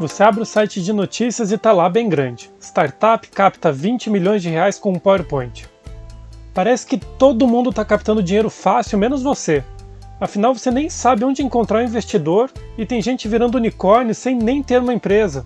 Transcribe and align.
Você 0.00 0.22
abre 0.22 0.40
o 0.40 0.46
site 0.46 0.80
de 0.80 0.94
notícias 0.94 1.52
e 1.52 1.58
tá 1.58 1.72
lá 1.72 1.86
bem 1.86 2.08
grande. 2.08 2.50
Startup 2.58 3.28
capta 3.28 3.70
20 3.70 4.08
milhões 4.08 4.40
de 4.40 4.48
reais 4.48 4.78
com 4.78 4.92
um 4.92 4.98
PowerPoint. 4.98 5.68
Parece 6.54 6.86
que 6.86 6.96
todo 6.96 7.46
mundo 7.46 7.68
está 7.68 7.84
captando 7.84 8.22
dinheiro 8.22 8.48
fácil, 8.48 8.98
menos 8.98 9.22
você. 9.22 9.62
Afinal, 10.18 10.54
você 10.54 10.70
nem 10.70 10.88
sabe 10.88 11.22
onde 11.22 11.42
encontrar 11.42 11.80
um 11.80 11.84
investidor 11.84 12.50
e 12.78 12.86
tem 12.86 13.02
gente 13.02 13.28
virando 13.28 13.56
unicórnio 13.56 14.14
sem 14.14 14.34
nem 14.34 14.62
ter 14.62 14.80
uma 14.80 14.94
empresa. 14.94 15.44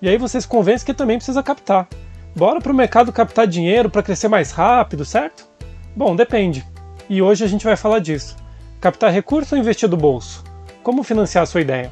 E 0.00 0.08
aí 0.08 0.16
você 0.16 0.40
se 0.40 0.46
convence 0.46 0.84
que 0.84 0.94
também 0.94 1.16
precisa 1.16 1.42
captar. 1.42 1.88
Bora 2.36 2.60
para 2.60 2.70
o 2.70 2.76
mercado 2.76 3.12
captar 3.12 3.48
dinheiro 3.48 3.90
para 3.90 4.04
crescer 4.04 4.28
mais 4.28 4.52
rápido, 4.52 5.04
certo? 5.04 5.48
Bom, 5.96 6.14
depende. 6.14 6.64
E 7.10 7.20
hoje 7.20 7.44
a 7.44 7.48
gente 7.48 7.64
vai 7.64 7.76
falar 7.76 7.98
disso. 7.98 8.36
Captar 8.80 9.10
recurso 9.10 9.56
ou 9.56 9.60
investir 9.60 9.88
do 9.88 9.96
bolso? 9.96 10.44
Como 10.84 11.02
financiar 11.02 11.42
a 11.42 11.46
sua 11.46 11.62
ideia? 11.62 11.90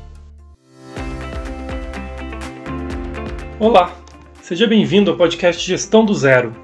Olá, 3.60 3.94
seja 4.40 4.66
bem-vindo 4.66 5.10
ao 5.10 5.18
podcast 5.18 5.62
Gestão 5.62 6.02
do 6.02 6.14
Zero. 6.14 6.56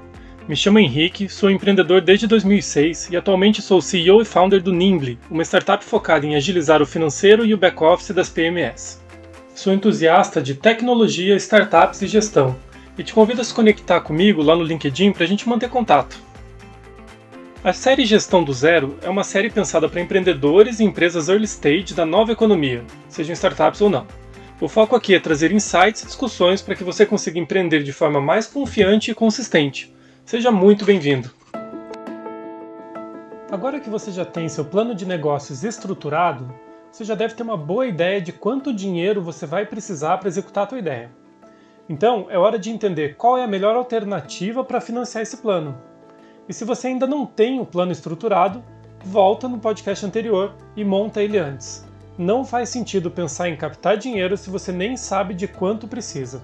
Me 0.47 0.55
chamo 0.55 0.79
Henrique, 0.79 1.29
sou 1.29 1.47
empreendedor 1.47 2.01
desde 2.01 2.25
2006 2.25 3.09
e 3.11 3.15
atualmente 3.15 3.61
sou 3.61 3.79
CEO 3.79 4.19
e 4.19 4.25
founder 4.25 4.59
do 4.59 4.73
Nimble, 4.73 5.19
uma 5.29 5.43
startup 5.43 5.85
focada 5.85 6.25
em 6.25 6.35
agilizar 6.35 6.81
o 6.81 6.87
financeiro 6.87 7.45
e 7.45 7.53
o 7.53 7.57
back-office 7.57 8.15
das 8.15 8.29
PMS. 8.29 8.99
Sou 9.53 9.71
entusiasta 9.71 10.41
de 10.41 10.55
tecnologia, 10.55 11.35
startups 11.35 12.01
e 12.01 12.07
gestão 12.07 12.55
e 12.97 13.03
te 13.03 13.13
convido 13.13 13.41
a 13.41 13.43
se 13.43 13.53
conectar 13.53 14.01
comigo 14.01 14.41
lá 14.41 14.55
no 14.55 14.63
LinkedIn 14.63 15.11
para 15.11 15.23
a 15.23 15.27
gente 15.27 15.47
manter 15.47 15.69
contato. 15.69 16.17
A 17.63 17.73
série 17.73 18.05
Gestão 18.05 18.43
do 18.43 18.53
Zero 18.53 18.97
é 19.03 19.09
uma 19.09 19.23
série 19.23 19.51
pensada 19.51 19.87
para 19.87 20.01
empreendedores 20.01 20.79
e 20.79 20.83
empresas 20.83 21.29
early 21.29 21.45
stage 21.45 21.93
da 21.93 22.07
nova 22.07 22.31
economia, 22.31 22.83
sejam 23.07 23.33
startups 23.33 23.81
ou 23.81 23.89
não. 23.91 24.07
O 24.59 24.67
foco 24.67 24.95
aqui 24.95 25.13
é 25.13 25.19
trazer 25.19 25.51
insights 25.51 26.01
e 26.01 26.07
discussões 26.07 26.63
para 26.63 26.75
que 26.75 26.83
você 26.83 27.05
consiga 27.05 27.37
empreender 27.37 27.83
de 27.83 27.93
forma 27.93 28.19
mais 28.19 28.47
confiante 28.47 29.11
e 29.11 29.13
consistente. 29.13 29.95
Seja 30.25 30.49
muito 30.49 30.83
bem-vindo! 30.83 31.29
Agora 33.51 33.79
que 33.79 33.87
você 33.87 34.11
já 34.11 34.25
tem 34.25 34.49
seu 34.49 34.65
plano 34.65 34.95
de 34.95 35.05
negócios 35.05 35.63
estruturado, 35.63 36.51
você 36.91 37.05
já 37.05 37.13
deve 37.13 37.35
ter 37.35 37.43
uma 37.43 37.55
boa 37.55 37.85
ideia 37.85 38.19
de 38.19 38.31
quanto 38.31 38.73
dinheiro 38.73 39.21
você 39.21 39.45
vai 39.45 39.63
precisar 39.63 40.17
para 40.17 40.27
executar 40.27 40.65
a 40.65 40.69
sua 40.69 40.79
ideia. 40.79 41.11
Então, 41.87 42.25
é 42.27 42.37
hora 42.39 42.57
de 42.57 42.71
entender 42.71 43.15
qual 43.15 43.37
é 43.37 43.43
a 43.43 43.47
melhor 43.47 43.75
alternativa 43.75 44.63
para 44.63 44.81
financiar 44.81 45.21
esse 45.21 45.37
plano. 45.37 45.77
E 46.49 46.53
se 46.53 46.65
você 46.65 46.87
ainda 46.87 47.05
não 47.05 47.27
tem 47.27 47.59
o 47.59 47.65
plano 47.65 47.91
estruturado, 47.91 48.63
volta 49.05 49.47
no 49.47 49.59
podcast 49.59 50.03
anterior 50.03 50.55
e 50.75 50.83
monta 50.83 51.21
ele 51.21 51.37
antes. 51.37 51.86
Não 52.17 52.43
faz 52.43 52.69
sentido 52.69 53.11
pensar 53.11 53.47
em 53.47 53.55
captar 53.55 53.95
dinheiro 53.95 54.35
se 54.35 54.49
você 54.49 54.71
nem 54.71 54.97
sabe 54.97 55.35
de 55.35 55.47
quanto 55.47 55.87
precisa. 55.87 56.41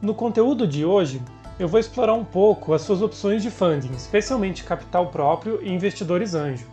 No 0.00 0.14
conteúdo 0.14 0.66
de 0.66 0.86
hoje, 0.86 1.20
eu 1.58 1.68
vou 1.68 1.78
explorar 1.78 2.14
um 2.14 2.24
pouco 2.24 2.72
as 2.72 2.80
suas 2.80 3.02
opções 3.02 3.42
de 3.42 3.50
funding, 3.50 3.92
especialmente 3.92 4.64
capital 4.64 5.08
próprio 5.08 5.62
e 5.62 5.70
investidores 5.70 6.34
anjo. 6.34 6.66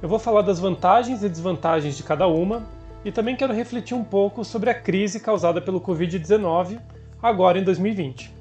Eu 0.00 0.08
vou 0.08 0.20
falar 0.20 0.42
das 0.42 0.60
vantagens 0.60 1.24
e 1.24 1.28
desvantagens 1.28 1.96
de 1.96 2.04
cada 2.04 2.28
uma 2.28 2.62
e 3.04 3.10
também 3.10 3.34
quero 3.34 3.52
refletir 3.52 3.96
um 3.96 4.04
pouco 4.04 4.44
sobre 4.44 4.70
a 4.70 4.74
crise 4.74 5.18
causada 5.18 5.60
pelo 5.60 5.80
Covid-19 5.80 6.78
agora 7.20 7.58
em 7.58 7.64
2020. 7.64 8.32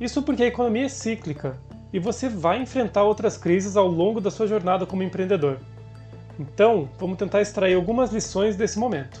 Isso 0.00 0.22
porque 0.22 0.44
a 0.44 0.46
economia 0.46 0.86
é 0.86 0.88
cíclica 0.88 1.58
e 1.92 1.98
você 1.98 2.30
vai 2.30 2.62
enfrentar 2.62 3.02
outras 3.02 3.36
crises 3.36 3.76
ao 3.76 3.88
longo 3.88 4.22
da 4.22 4.30
sua 4.30 4.46
jornada 4.46 4.86
como 4.86 5.02
empreendedor. 5.02 5.58
Então, 6.42 6.88
vamos 6.98 7.16
tentar 7.16 7.40
extrair 7.40 7.74
algumas 7.74 8.12
lições 8.12 8.56
desse 8.56 8.76
momento. 8.76 9.20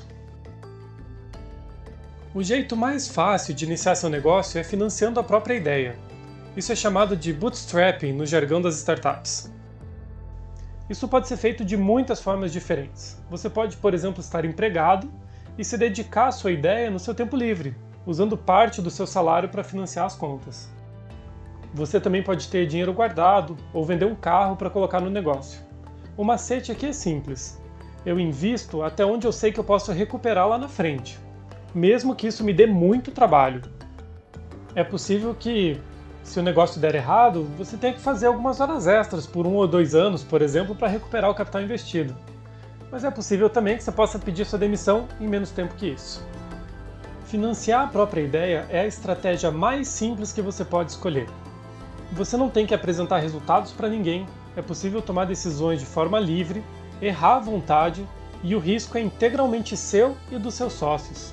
O 2.34 2.42
jeito 2.42 2.76
mais 2.76 3.06
fácil 3.06 3.54
de 3.54 3.64
iniciar 3.64 3.94
seu 3.94 4.10
negócio 4.10 4.58
é 4.58 4.64
financiando 4.64 5.20
a 5.20 5.22
própria 5.22 5.54
ideia. 5.54 5.96
Isso 6.56 6.72
é 6.72 6.74
chamado 6.74 7.16
de 7.16 7.32
bootstrapping 7.32 8.12
no 8.12 8.26
jargão 8.26 8.60
das 8.60 8.76
startups. 8.78 9.52
Isso 10.90 11.06
pode 11.06 11.28
ser 11.28 11.36
feito 11.36 11.64
de 11.64 11.76
muitas 11.76 12.20
formas 12.20 12.52
diferentes. 12.52 13.22
Você 13.30 13.48
pode, 13.48 13.76
por 13.76 13.94
exemplo, 13.94 14.20
estar 14.20 14.44
empregado 14.44 15.08
e 15.56 15.64
se 15.64 15.78
dedicar 15.78 16.26
à 16.26 16.32
sua 16.32 16.50
ideia 16.50 16.90
no 16.90 16.98
seu 16.98 17.14
tempo 17.14 17.36
livre, 17.36 17.76
usando 18.04 18.36
parte 18.36 18.82
do 18.82 18.90
seu 18.90 19.06
salário 19.06 19.48
para 19.48 19.62
financiar 19.62 20.06
as 20.06 20.16
contas. 20.16 20.68
Você 21.72 22.00
também 22.00 22.22
pode 22.22 22.48
ter 22.48 22.66
dinheiro 22.66 22.92
guardado 22.92 23.56
ou 23.72 23.84
vender 23.84 24.06
um 24.06 24.16
carro 24.16 24.56
para 24.56 24.68
colocar 24.68 25.00
no 25.00 25.08
negócio. 25.08 25.71
O 26.14 26.24
macete 26.24 26.70
aqui 26.70 26.86
é 26.86 26.92
simples. 26.92 27.58
Eu 28.04 28.20
invisto 28.20 28.82
até 28.82 29.04
onde 29.04 29.26
eu 29.26 29.32
sei 29.32 29.50
que 29.50 29.58
eu 29.58 29.64
posso 29.64 29.92
recuperar 29.92 30.46
lá 30.46 30.58
na 30.58 30.68
frente, 30.68 31.18
mesmo 31.74 32.14
que 32.14 32.26
isso 32.26 32.44
me 32.44 32.52
dê 32.52 32.66
muito 32.66 33.10
trabalho. 33.10 33.62
É 34.74 34.84
possível 34.84 35.34
que, 35.34 35.80
se 36.22 36.38
o 36.38 36.42
negócio 36.42 36.78
der 36.78 36.94
errado, 36.94 37.44
você 37.56 37.78
tenha 37.78 37.94
que 37.94 38.00
fazer 38.00 38.26
algumas 38.26 38.60
horas 38.60 38.86
extras 38.86 39.26
por 39.26 39.46
um 39.46 39.54
ou 39.54 39.66
dois 39.66 39.94
anos, 39.94 40.22
por 40.22 40.42
exemplo, 40.42 40.74
para 40.74 40.88
recuperar 40.88 41.30
o 41.30 41.34
capital 41.34 41.62
investido. 41.62 42.14
Mas 42.90 43.04
é 43.04 43.10
possível 43.10 43.48
também 43.48 43.78
que 43.78 43.82
você 43.82 43.92
possa 43.92 44.18
pedir 44.18 44.44
sua 44.44 44.58
demissão 44.58 45.08
em 45.18 45.26
menos 45.26 45.50
tempo 45.50 45.74
que 45.76 45.86
isso. 45.86 46.22
Financiar 47.24 47.84
a 47.84 47.86
própria 47.86 48.20
ideia 48.20 48.66
é 48.68 48.80
a 48.80 48.86
estratégia 48.86 49.50
mais 49.50 49.88
simples 49.88 50.30
que 50.30 50.42
você 50.42 50.62
pode 50.62 50.90
escolher. 50.90 51.26
Você 52.12 52.36
não 52.36 52.50
tem 52.50 52.66
que 52.66 52.74
apresentar 52.74 53.20
resultados 53.20 53.72
para 53.72 53.88
ninguém 53.88 54.26
é 54.56 54.62
possível 54.62 55.00
tomar 55.00 55.24
decisões 55.24 55.80
de 55.80 55.86
forma 55.86 56.18
livre, 56.18 56.62
errar 57.00 57.36
à 57.36 57.40
vontade 57.40 58.06
e 58.42 58.54
o 58.54 58.58
risco 58.58 58.98
é 58.98 59.00
integralmente 59.00 59.76
seu 59.76 60.16
e 60.30 60.38
dos 60.38 60.54
seus 60.54 60.72
sócios. 60.72 61.32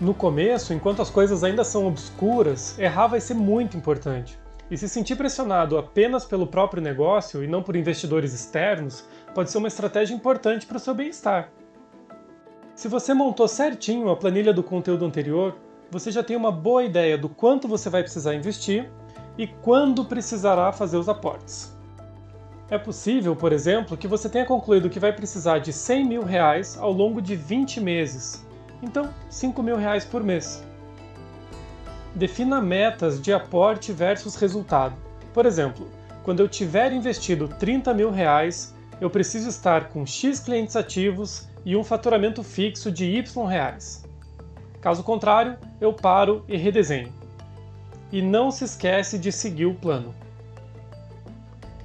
No 0.00 0.14
começo, 0.14 0.72
enquanto 0.72 1.02
as 1.02 1.10
coisas 1.10 1.42
ainda 1.42 1.64
são 1.64 1.86
obscuras, 1.86 2.78
errar 2.78 3.08
vai 3.08 3.20
ser 3.20 3.34
muito 3.34 3.76
importante. 3.76 4.38
E 4.70 4.76
se 4.76 4.88
sentir 4.88 5.16
pressionado 5.16 5.78
apenas 5.78 6.24
pelo 6.24 6.46
próprio 6.46 6.82
negócio 6.82 7.42
e 7.42 7.48
não 7.48 7.62
por 7.62 7.74
investidores 7.74 8.34
externos 8.34 9.04
pode 9.34 9.50
ser 9.50 9.58
uma 9.58 9.66
estratégia 9.66 10.14
importante 10.14 10.66
para 10.66 10.76
o 10.76 10.80
seu 10.80 10.94
bem-estar. 10.94 11.50
Se 12.74 12.86
você 12.86 13.12
montou 13.12 13.48
certinho 13.48 14.10
a 14.10 14.16
planilha 14.16 14.52
do 14.52 14.62
conteúdo 14.62 15.04
anterior, 15.04 15.56
você 15.90 16.12
já 16.12 16.22
tem 16.22 16.36
uma 16.36 16.52
boa 16.52 16.84
ideia 16.84 17.16
do 17.16 17.28
quanto 17.28 17.66
você 17.66 17.88
vai 17.88 18.02
precisar 18.02 18.34
investir 18.34 18.88
e 19.38 19.46
quando 19.46 20.04
precisará 20.04 20.70
fazer 20.70 20.98
os 20.98 21.08
aportes. 21.08 21.77
É 22.70 22.76
possível, 22.76 23.34
por 23.34 23.50
exemplo, 23.50 23.96
que 23.96 24.06
você 24.06 24.28
tenha 24.28 24.44
concluído 24.44 24.90
que 24.90 25.00
vai 25.00 25.10
precisar 25.10 25.58
de 25.58 25.72
100 25.72 26.04
mil 26.04 26.22
reais 26.22 26.76
ao 26.78 26.92
longo 26.92 27.22
de 27.22 27.34
20 27.34 27.80
meses. 27.80 28.44
Então, 28.82 29.08
5 29.30 29.62
mil 29.62 29.76
reais 29.76 30.04
por 30.04 30.22
mês. 30.22 30.62
Defina 32.14 32.60
metas 32.60 33.22
de 33.22 33.32
aporte 33.32 33.90
versus 33.90 34.34
resultado. 34.36 34.94
Por 35.32 35.46
exemplo, 35.46 35.88
quando 36.22 36.40
eu 36.40 36.48
tiver 36.48 36.92
investido 36.92 37.48
30 37.48 37.94
mil 37.94 38.10
reais, 38.10 38.74
eu 39.00 39.08
preciso 39.08 39.48
estar 39.48 39.88
com 39.88 40.04
X 40.04 40.38
clientes 40.38 40.76
ativos 40.76 41.48
e 41.64 41.74
um 41.74 41.82
faturamento 41.82 42.42
fixo 42.42 42.92
de 42.92 43.06
Y 43.06 43.46
reais. 43.46 44.04
Caso 44.78 45.02
contrário, 45.02 45.56
eu 45.80 45.94
paro 45.94 46.44
e 46.46 46.56
redesenho. 46.56 47.14
E 48.12 48.20
não 48.20 48.50
se 48.50 48.64
esquece 48.64 49.18
de 49.18 49.32
seguir 49.32 49.66
o 49.66 49.74
plano. 49.74 50.14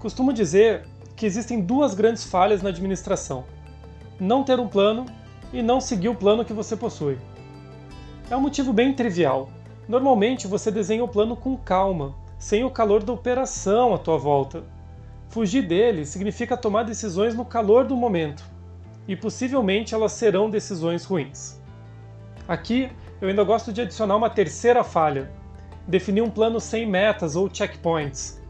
Costumo 0.04 0.34
dizer 0.34 0.84
que 1.16 1.26
existem 1.26 1.62
duas 1.62 1.94
grandes 1.94 2.26
falhas 2.26 2.62
na 2.62 2.68
administração: 2.68 3.46
não 4.20 4.44
ter 4.44 4.60
um 4.60 4.68
plano 4.68 5.06
e 5.54 5.62
não 5.62 5.80
seguir 5.80 6.10
o 6.10 6.16
plano 6.16 6.44
que 6.44 6.52
você 6.52 6.76
possui. 6.76 7.18
É 8.30 8.36
um 8.36 8.42
motivo 8.42 8.74
bem 8.74 8.94
trivial. 8.94 9.50
Normalmente 9.88 10.46
você 10.46 10.70
desenha 10.70 11.06
o 11.06 11.08
plano 11.08 11.38
com 11.38 11.56
calma, 11.56 12.14
sem 12.38 12.66
o 12.66 12.70
calor 12.70 13.02
da 13.02 13.14
operação 13.14 13.94
à 13.94 13.98
tua 13.98 14.18
volta. 14.18 14.66
Fugir 15.30 15.66
dele 15.66 16.06
significa 16.06 16.58
tomar 16.58 16.84
decisões 16.84 17.34
no 17.34 17.46
calor 17.46 17.86
do 17.86 17.96
momento, 17.96 18.44
e 19.08 19.16
possivelmente 19.16 19.96
elas 19.96 20.12
serão 20.12 20.50
decisões 20.50 21.06
ruins. 21.06 21.62
Aqui 22.46 22.92
eu 23.22 23.30
ainda 23.30 23.46
gosto 23.46 23.72
de 23.72 23.80
adicionar 23.80 24.18
uma 24.18 24.30
terceira 24.30 24.84
falha: 24.84 25.32
definir 25.88 26.24
um 26.24 26.30
plano 26.30 26.60
sem 26.60 26.86
metas 26.86 27.38
ou 27.38 27.50
checkpoints 27.50 28.43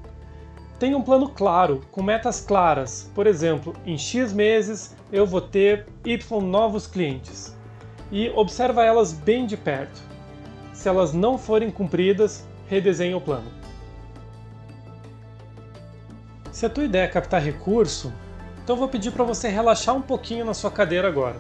Tenha 0.80 0.98
um 0.98 1.02
plano 1.02 1.30
claro, 1.30 1.82
com 1.92 2.02
metas 2.02 2.42
claras. 2.42 3.12
Por 3.14 3.28
exemplo, 3.28 3.74
em 3.86 3.98
X 3.98 4.34
meses 4.34 4.96
eu 5.12 5.26
vou 5.26 5.42
ter 5.42 5.88
Y 6.04 6.42
novos 6.42 6.88
clientes. 6.88 7.56
E 8.12 8.30
observa 8.30 8.84
elas 8.84 9.14
bem 9.14 9.46
de 9.46 9.56
perto. 9.56 10.02
Se 10.74 10.90
elas 10.90 11.14
não 11.14 11.38
forem 11.38 11.72
cumpridas, 11.72 12.48
redesenhe 12.68 13.16
o 13.16 13.22
plano. 13.22 13.50
Se 16.52 16.66
a 16.66 16.70
tua 16.70 16.84
ideia 16.84 17.04
é 17.04 17.08
captar 17.08 17.42
recurso, 17.42 18.14
então 18.64 18.76
vou 18.76 18.88
pedir 18.88 19.12
para 19.12 19.24
você 19.24 19.50
relaxar 19.50 19.96
um 19.96 20.02
pouquinho 20.02 20.46
na 20.46 20.54
sua 20.54 20.70
cadeira 20.70 21.08
agora. 21.08 21.38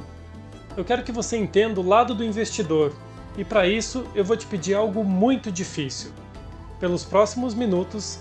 Eu 0.75 0.83
quero 0.83 1.03
que 1.03 1.12
você 1.12 1.38
entenda 1.38 1.80
o 1.80 1.88
lado 1.88 2.15
do 2.15 2.24
investidor, 2.24 2.94
e 3.38 3.44
para 3.44 3.68
isso 3.68 4.06
eu 4.15 4.25
vou 4.25 4.35
te 4.35 4.45
pedir 4.45 4.74
algo 4.74 5.03
muito 5.03 5.51
difícil. 5.51 6.12
Pelos 6.80 7.06
próximos 7.06 7.53
minutos, 7.53 8.19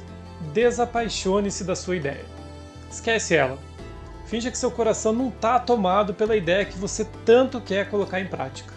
desapaixone-se 0.52 1.64
da 1.64 1.76
sua 1.76 1.96
ideia. 1.96 2.24
Esquece 2.90 3.34
ela. 3.34 3.58
Finja 4.26 4.50
que 4.50 4.58
seu 4.58 4.70
coração 4.70 5.12
não 5.12 5.28
está 5.28 5.58
tomado 5.58 6.14
pela 6.14 6.36
ideia 6.36 6.64
que 6.64 6.78
você 6.78 7.04
tanto 7.24 7.60
quer 7.60 7.88
colocar 7.90 8.20
em 8.20 8.26
prática. 8.26 8.72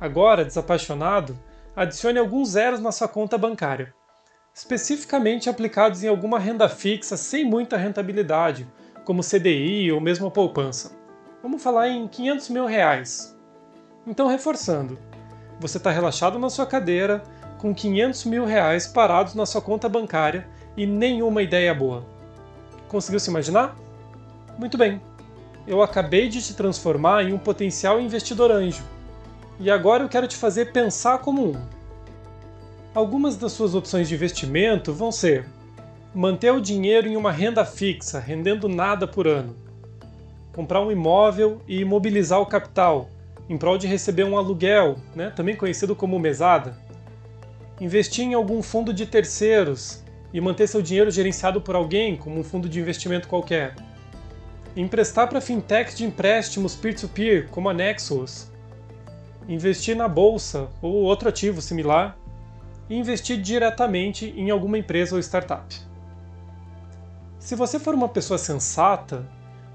Agora, 0.00 0.44
desapaixonado, 0.44 1.38
adicione 1.74 2.18
alguns 2.18 2.50
zeros 2.50 2.80
na 2.80 2.92
sua 2.92 3.08
conta 3.08 3.38
bancária, 3.38 3.94
especificamente 4.54 5.48
aplicados 5.48 6.02
em 6.02 6.08
alguma 6.08 6.38
renda 6.38 6.68
fixa 6.68 7.16
sem 7.16 7.44
muita 7.44 7.76
rentabilidade, 7.76 8.66
como 9.04 9.22
CDI 9.22 9.92
ou 9.92 10.00
mesmo 10.00 10.30
poupança. 10.30 10.92
Vamos 11.42 11.62
falar 11.62 11.88
em 11.88 12.08
500 12.08 12.48
mil 12.50 12.66
reais. 12.66 13.36
Então, 14.06 14.26
reforçando, 14.26 14.98
você 15.58 15.78
está 15.78 15.90
relaxado 15.90 16.38
na 16.38 16.50
sua 16.50 16.66
cadeira, 16.66 17.22
com 17.66 17.74
500 17.74 18.26
mil 18.26 18.44
reais 18.44 18.86
parados 18.86 19.34
na 19.34 19.44
sua 19.44 19.60
conta 19.60 19.88
bancária 19.88 20.46
e 20.76 20.86
nenhuma 20.86 21.42
ideia 21.42 21.74
boa. 21.74 22.04
Conseguiu 22.86 23.18
se 23.18 23.28
imaginar? 23.28 23.76
Muito 24.56 24.78
bem. 24.78 25.00
Eu 25.66 25.82
acabei 25.82 26.28
de 26.28 26.40
te 26.40 26.54
transformar 26.54 27.24
em 27.24 27.32
um 27.32 27.38
potencial 27.38 28.00
investidor 28.00 28.52
anjo. 28.52 28.84
E 29.58 29.68
agora 29.68 30.04
eu 30.04 30.08
quero 30.08 30.28
te 30.28 30.36
fazer 30.36 30.70
pensar 30.70 31.18
como 31.18 31.44
um. 31.44 31.56
Algumas 32.94 33.36
das 33.36 33.50
suas 33.50 33.74
opções 33.74 34.08
de 34.08 34.14
investimento 34.14 34.92
vão 34.92 35.10
ser 35.10 35.44
manter 36.14 36.52
o 36.52 36.60
dinheiro 36.60 37.08
em 37.08 37.16
uma 37.16 37.32
renda 37.32 37.64
fixa, 37.64 38.20
rendendo 38.20 38.68
nada 38.68 39.08
por 39.08 39.26
ano. 39.26 39.56
Comprar 40.54 40.80
um 40.82 40.92
imóvel 40.92 41.60
e 41.66 41.80
imobilizar 41.80 42.40
o 42.40 42.46
capital, 42.46 43.10
em 43.48 43.58
prol 43.58 43.76
de 43.76 43.88
receber 43.88 44.22
um 44.22 44.38
aluguel, 44.38 44.98
né, 45.16 45.30
também 45.30 45.56
conhecido 45.56 45.96
como 45.96 46.16
mesada. 46.16 46.85
Investir 47.80 48.24
em 48.24 48.32
algum 48.32 48.62
fundo 48.62 48.92
de 48.92 49.04
terceiros 49.04 50.02
e 50.32 50.40
manter 50.40 50.66
seu 50.66 50.80
dinheiro 50.80 51.10
gerenciado 51.10 51.60
por 51.60 51.74
alguém, 51.74 52.16
como 52.16 52.40
um 52.40 52.44
fundo 52.44 52.68
de 52.68 52.80
investimento 52.80 53.28
qualquer. 53.28 53.74
Emprestar 54.74 55.28
para 55.28 55.40
fintechs 55.40 55.96
de 55.96 56.04
empréstimos 56.04 56.74
peer-to-peer, 56.74 57.48
como 57.50 57.68
a 57.68 57.74
Nexus. 57.74 58.50
Investir 59.46 59.94
na 59.94 60.08
bolsa 60.08 60.68
ou 60.80 60.92
outro 60.92 61.28
ativo 61.28 61.60
similar. 61.60 62.16
E 62.88 62.96
investir 62.96 63.40
diretamente 63.40 64.32
em 64.36 64.50
alguma 64.50 64.78
empresa 64.78 65.14
ou 65.14 65.20
startup. 65.20 65.74
Se 67.38 67.54
você 67.54 67.78
for 67.78 67.94
uma 67.94 68.08
pessoa 68.08 68.38
sensata, 68.38 69.26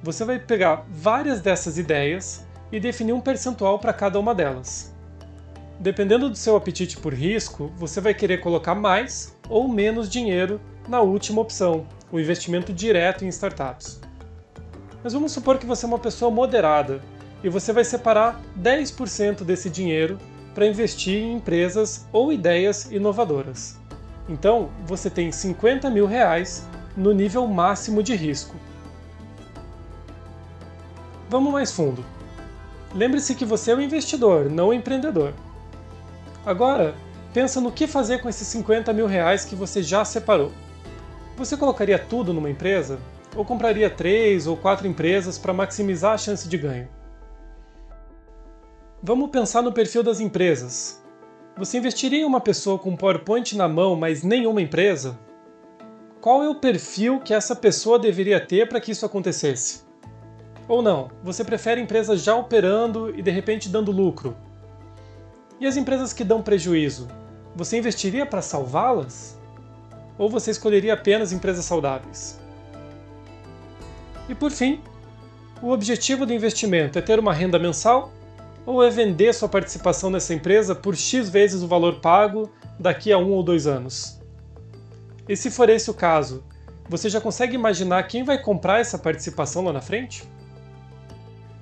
você 0.02 0.26
vai 0.26 0.40
pegar 0.40 0.86
várias 0.90 1.40
dessas 1.40 1.78
ideias 1.78 2.46
e 2.72 2.80
definir 2.80 3.14
um 3.14 3.22
percentual 3.22 3.80
para 3.80 3.94
cada 3.94 4.20
uma 4.20 4.34
delas. 4.34 4.91
Dependendo 5.82 6.30
do 6.30 6.36
seu 6.36 6.56
apetite 6.56 6.96
por 6.98 7.12
risco, 7.12 7.72
você 7.76 8.00
vai 8.00 8.14
querer 8.14 8.38
colocar 8.38 8.76
mais 8.76 9.36
ou 9.50 9.68
menos 9.68 10.08
dinheiro 10.08 10.62
na 10.88 11.02
última 11.02 11.42
opção, 11.42 11.88
o 12.12 12.20
investimento 12.20 12.72
direto 12.72 13.26
em 13.26 13.30
startups. 13.30 14.00
Mas 15.04 15.14
vamos 15.14 15.32
supor 15.32 15.58
que 15.58 15.66
você 15.66 15.84
é 15.84 15.88
uma 15.88 15.98
pessoa 15.98 16.30
moderada 16.30 17.02
e 17.44 17.50
você 17.50 17.74
vai 17.74 17.84
separar 17.84 18.40
10% 18.62 19.44
desse 19.44 19.72
dinheiro 19.72 20.20
para 20.54 20.68
investir 20.68 21.18
em 21.18 21.34
empresas 21.34 22.06
ou 22.14 22.32
ideias 22.32 22.92
inovadoras. 22.92 23.80
Então, 24.30 24.70
você 24.86 25.10
tem 25.10 25.32
50 25.32 25.90
mil 25.90 26.06
reais 26.06 26.70
no 26.96 27.12
nível 27.12 27.48
máximo 27.48 28.04
de 28.04 28.16
risco. 28.16 28.56
Vamos 31.28 31.52
mais 31.52 31.72
fundo. 31.72 32.06
Lembre-se 32.94 33.34
que 33.34 33.46
você 33.46 33.72
é 33.72 33.76
um 33.76 33.82
investidor, 33.82 34.48
não 34.48 34.70
um 34.70 34.74
empreendedor. 34.74 35.34
Agora, 36.46 36.96
pensa 37.34 37.62
no 37.62 37.72
que 37.72 37.88
fazer 37.88 38.22
com 38.22 38.30
esses 38.30 38.48
50 38.48 38.92
mil 38.94 39.08
reais 39.08 39.46
que 39.46 39.56
você 39.56 39.82
já 39.82 40.04
separou. 40.04 40.52
Você 41.38 41.56
colocaria 41.56 41.98
tudo 41.98 42.34
numa 42.34 42.50
empresa? 42.50 43.00
Ou 43.36 43.46
compraria 43.46 43.90
três 43.90 44.48
ou 44.48 44.58
quatro 44.58 44.88
empresas 44.88 45.38
para 45.38 45.54
maximizar 45.54 46.14
a 46.14 46.18
chance 46.18 46.48
de 46.48 46.58
ganho? 46.58 46.88
Vamos 49.02 49.30
pensar 49.30 49.62
no 49.62 49.72
perfil 49.72 50.04
das 50.04 50.20
empresas. 50.20 51.02
Você 51.58 51.78
investiria 51.78 52.22
em 52.22 52.26
uma 52.26 52.42
pessoa 52.42 52.78
com 52.78 52.96
PowerPoint 52.96 53.56
na 53.56 53.68
mão, 53.68 53.96
mas 53.96 54.24
nenhuma 54.24 54.62
empresa? 54.62 55.18
qual 56.22 56.44
é 56.44 56.48
o 56.48 56.56
perfil 56.56 57.20
que 57.20 57.34
essa 57.34 57.56
pessoa 57.56 57.98
deveria 57.98 58.40
ter 58.40 58.70
para 58.70 58.80
que 58.80 58.92
isso 58.92 59.06
acontecesse? 59.06 59.82
Ou 60.68 60.82
não, 60.82 61.10
você 61.24 61.44
prefere 61.44 61.82
empresas 61.82 62.22
já 62.22 62.36
operando 62.36 63.10
e 63.18 63.24
de 63.24 63.32
repente 63.32 63.68
dando 63.68 63.92
lucro? 63.92 64.38
E 65.62 65.68
as 65.68 65.78
empresas 65.78 66.12
que 66.12 66.24
dão 66.24 66.42
prejuízo, 66.42 67.08
você 67.56 67.78
investiria 67.78 68.26
para 68.26 68.42
salvá-las? 68.42 69.40
Ou 70.18 70.28
você 70.28 70.50
escolheria 70.50 70.96
apenas 70.96 71.32
empresas 71.32 71.66
saudáveis? 71.66 72.40
E 74.28 74.34
por 74.34 74.50
fim, 74.50 74.82
o 75.62 75.70
objetivo 75.70 76.26
do 76.26 76.34
investimento 76.34 76.98
é 76.98 77.02
ter 77.02 77.20
uma 77.20 77.32
renda 77.32 77.60
mensal 77.60 78.12
ou 78.66 78.84
é 78.84 78.90
vender 78.90 79.36
sua 79.36 79.48
participação 79.48 80.10
nessa 80.10 80.34
empresa 80.34 80.74
por 80.74 80.96
X 80.96 81.30
vezes 81.30 81.62
o 81.62 81.68
valor 81.68 82.00
pago 82.00 82.50
daqui 82.80 83.12
a 83.12 83.20
um 83.20 83.30
ou 83.30 83.44
dois 83.44 83.68
anos? 83.68 84.20
E 85.30 85.38
se 85.38 85.52
for 85.52 85.70
esse 85.70 85.92
o 85.92 85.94
caso, 85.94 86.44
você 86.90 87.08
já 87.08 87.22
consegue 87.22 87.54
imaginar 87.54 88.02
quem 88.08 88.24
vai 88.24 88.42
comprar 88.42 88.80
essa 88.80 88.98
participação 88.98 89.64
lá 89.66 89.72
na 89.72 89.82
frente? 89.82 90.24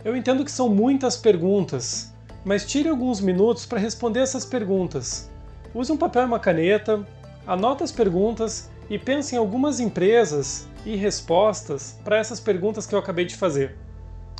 Eu 0.05 0.15
entendo 0.15 0.45
que 0.45 0.51
são 0.51 0.69
muitas 0.69 1.17
perguntas, 1.17 2.13
mas 2.43 2.65
tire 2.65 2.89
alguns 2.89 3.21
minutos 3.21 3.65
para 3.65 3.79
responder 3.79 4.21
essas 4.21 4.45
perguntas. 4.45 5.29
Use 5.73 5.91
um 5.91 5.97
papel 5.97 6.23
e 6.23 6.25
uma 6.25 6.39
caneta, 6.39 7.05
anote 7.45 7.83
as 7.83 7.91
perguntas 7.91 8.69
e 8.89 8.97
pense 8.97 9.35
em 9.35 9.37
algumas 9.37 9.79
empresas 9.79 10.67
e 10.85 10.95
respostas 10.95 11.99
para 12.03 12.17
essas 12.17 12.39
perguntas 12.39 12.85
que 12.85 12.95
eu 12.95 12.99
acabei 12.99 13.25
de 13.25 13.35
fazer. 13.35 13.77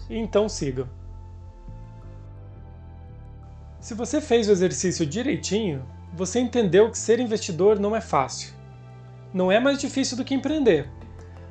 Então 0.10 0.50
siga. 0.50 0.88
Se 3.80 3.94
você 3.94 4.19
fez 4.19 4.50
o 4.50 4.52
exercício 4.52 5.06
direitinho, 5.06 5.86
você 6.13 6.40
entendeu 6.40 6.90
que 6.90 6.98
ser 6.98 7.19
investidor 7.19 7.80
não 7.80 7.95
é 7.95 8.02
fácil 8.02 8.60
não 9.34 9.52
é 9.52 9.60
mais 9.60 9.78
difícil 9.78 10.18
do 10.18 10.25
que 10.25 10.34
empreender. 10.34 10.90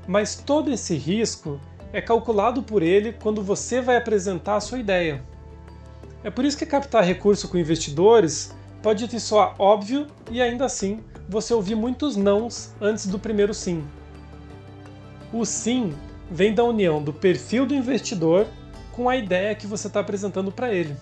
Mas 0.06 0.34
todo 0.34 0.72
esse 0.72 0.94
risco 0.96 1.60
é 1.92 2.00
calculado 2.00 2.62
por 2.62 2.82
ele 2.82 3.12
quando 3.12 3.42
você 3.42 3.80
vai 3.80 3.96
apresentar 3.96 4.56
a 4.56 4.60
sua 4.60 4.78
ideia. 4.78 5.22
É 6.28 6.30
por 6.30 6.44
isso 6.44 6.58
que 6.58 6.66
captar 6.66 7.02
recurso 7.02 7.48
com 7.48 7.56
investidores 7.56 8.54
pode 8.82 9.08
te 9.08 9.18
soar 9.18 9.54
óbvio 9.58 10.06
e 10.30 10.42
ainda 10.42 10.66
assim 10.66 11.02
você 11.26 11.54
ouvir 11.54 11.74
muitos 11.74 12.16
nãos 12.16 12.70
antes 12.82 13.06
do 13.06 13.18
primeiro 13.18 13.54
sim. 13.54 13.82
O 15.32 15.46
sim 15.46 15.94
vem 16.30 16.52
da 16.52 16.62
união 16.62 17.02
do 17.02 17.14
perfil 17.14 17.64
do 17.64 17.74
investidor 17.74 18.46
com 18.92 19.08
a 19.08 19.16
ideia 19.16 19.54
que 19.54 19.66
você 19.66 19.86
está 19.86 20.00
apresentando 20.00 20.52
para 20.52 20.70
ele. 20.70 20.94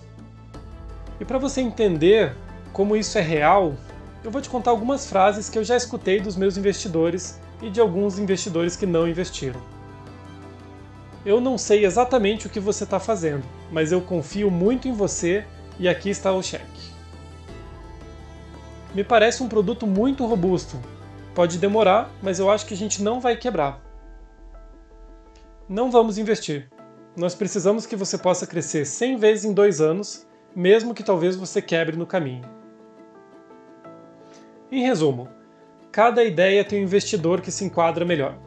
E 1.19 1.25
para 1.25 1.39
você 1.39 1.61
entender 1.61 2.33
como 2.73 2.95
isso 2.95 3.19
é 3.19 3.21
real, 3.21 3.75
eu 4.23 4.31
vou 4.31 4.41
te 4.41 4.49
contar 4.49 4.71
algumas 4.71 5.11
frases 5.11 5.51
que 5.51 5.59
eu 5.59 5.65
já 5.65 5.77
escutei 5.77 6.21
dos 6.21 6.37
meus 6.37 6.57
investidores 6.57 7.41
e 7.61 7.69
de 7.69 7.81
alguns 7.81 8.17
investidores 8.17 8.77
que 8.77 8.87
não 8.87 9.09
investiram. 9.09 9.61
Eu 11.27 11.41
não 11.41 11.59
sei 11.59 11.85
exatamente 11.85 12.47
o 12.47 12.51
que 12.51 12.61
você 12.61 12.85
está 12.85 13.01
fazendo, 13.01 13.45
mas 13.73 13.91
eu 13.91 14.01
confio 14.01 14.49
muito 14.49 14.87
em 14.87 14.93
você 14.93 15.45
e 15.77 15.89
aqui 15.89 16.09
está 16.09 16.33
o 16.33 16.41
cheque. 16.41 16.95
Me 18.95 19.03
parece 19.03 19.43
um 19.43 19.49
produto 19.49 19.89
muito 19.89 20.25
robusto. 20.25 20.81
Pode 21.35 21.59
demorar, 21.59 22.13
mas 22.23 22.39
eu 22.39 22.49
acho 22.49 22.65
que 22.65 22.75
a 22.75 22.77
gente 22.77 23.03
não 23.03 23.19
vai 23.19 23.37
quebrar. 23.37 23.83
Não 25.69 25.91
vamos 25.91 26.17
investir. 26.17 26.71
Nós 27.17 27.35
precisamos 27.35 27.87
que 27.87 27.97
você 27.97 28.17
possa 28.17 28.47
crescer 28.47 28.85
100 28.85 29.17
vezes 29.17 29.45
em 29.45 29.53
dois 29.53 29.81
anos, 29.81 30.25
mesmo 30.55 30.95
que 30.95 31.03
talvez 31.03 31.35
você 31.35 31.61
quebre 31.61 31.97
no 31.97 32.07
caminho. 32.07 32.45
Em 34.71 34.83
resumo, 34.83 35.29
cada 35.91 36.23
ideia 36.23 36.65
tem 36.65 36.79
um 36.81 36.85
investidor 36.85 37.41
que 37.41 37.51
se 37.51 37.65
enquadra 37.65 38.05
melhor. 38.05 38.46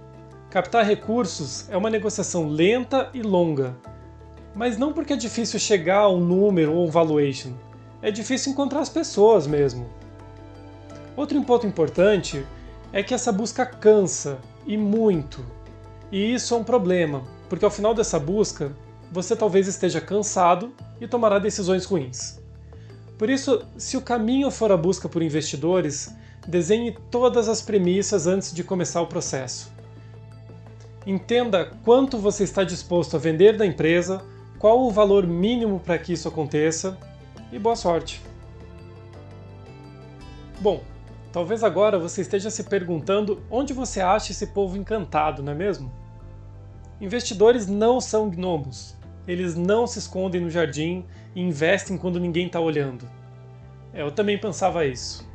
Captar 0.50 0.84
recursos 0.84 1.70
é 1.70 1.78
uma 1.78 1.92
negociação 1.92 2.50
lenta 2.50 3.12
e 3.14 3.22
longa, 3.22 3.78
mas 4.56 4.80
não 4.80 4.92
porque 4.92 5.14
é 5.14 5.16
difícil 5.16 5.60
chegar 5.60 6.00
a 6.00 6.10
um 6.10 6.20
número 6.20 6.74
ou 6.74 6.88
um 6.88 6.90
valuation, 6.90 7.52
é 8.02 8.10
difícil 8.10 8.52
encontrar 8.54 8.80
as 8.80 8.90
pessoas 8.90 9.46
mesmo. 9.46 9.88
Outro 11.16 11.40
ponto 11.44 11.68
importante 11.68 12.44
é 12.92 13.04
que 13.04 13.14
essa 13.14 13.32
busca 13.32 13.64
cansa 13.64 14.40
e 14.66 14.76
muito. 14.76 15.46
E 16.12 16.34
isso 16.34 16.56
é 16.56 16.58
um 16.58 16.64
problema, 16.64 17.22
porque 17.48 17.64
ao 17.64 17.70
final 17.70 17.94
dessa 17.94 18.18
busca, 18.18 18.72
você 19.12 19.36
talvez 19.36 19.68
esteja 19.68 20.02
cansado 20.02 20.74
e 21.00 21.08
tomará 21.08 21.38
decisões 21.38 21.86
ruins. 21.86 22.40
Por 23.20 23.30
isso, 23.30 23.64
se 23.78 23.98
o 23.98 24.02
caminho 24.02 24.50
for 24.50 24.72
a 24.72 24.78
busca 24.78 25.08
por 25.08 25.22
investidores, 25.22 26.12
desenhe 26.48 26.98
todas 27.12 27.48
as 27.48 27.62
premissas 27.62 28.26
antes 28.26 28.52
de 28.52 28.64
começar 28.64 29.00
o 29.00 29.08
processo. 29.08 29.78
Entenda 31.06 31.72
quanto 31.84 32.18
você 32.18 32.44
está 32.44 32.64
disposto 32.64 33.16
a 33.16 33.20
vender 33.20 33.58
da 33.58 33.66
empresa, 33.66 34.22
qual 34.58 34.82
o 34.82 34.92
valor 34.92 35.26
mínimo 35.26 35.80
para 35.80 35.98
que 35.98 36.14
isso 36.14 36.28
aconteça 36.28 36.98
e 37.52 37.58
boa 37.58 37.76
sorte. 37.76 38.22
Bom, 40.60 40.84
talvez 41.32 41.64
agora 41.64 41.98
você 41.98 42.22
esteja 42.22 42.50
se 42.50 42.66
perguntando 42.66 43.42
onde 43.50 43.72
você 43.72 44.02
acha 44.02 44.34
esse 44.34 44.48
povo 44.48 44.78
encantado, 44.78 45.42
não 45.42 45.54
é 45.54 45.56
mesmo? 45.56 45.92
Investidores 47.00 47.66
não 47.66 48.02
são 48.02 48.30
gnomos. 48.30 48.98
eles 49.26 49.56
não 49.56 49.86
se 49.86 50.00
escondem 50.00 50.42
no 50.42 50.50
jardim 50.50 51.06
e 51.36 51.42
investem 51.42 51.98
quando 51.98 52.20
ninguém 52.20 52.48
está 52.48 52.60
olhando. 52.60 53.08
É, 53.94 54.02
eu 54.02 54.12
também 54.12 54.38
pensava 54.38 54.86
isso. 54.86 55.28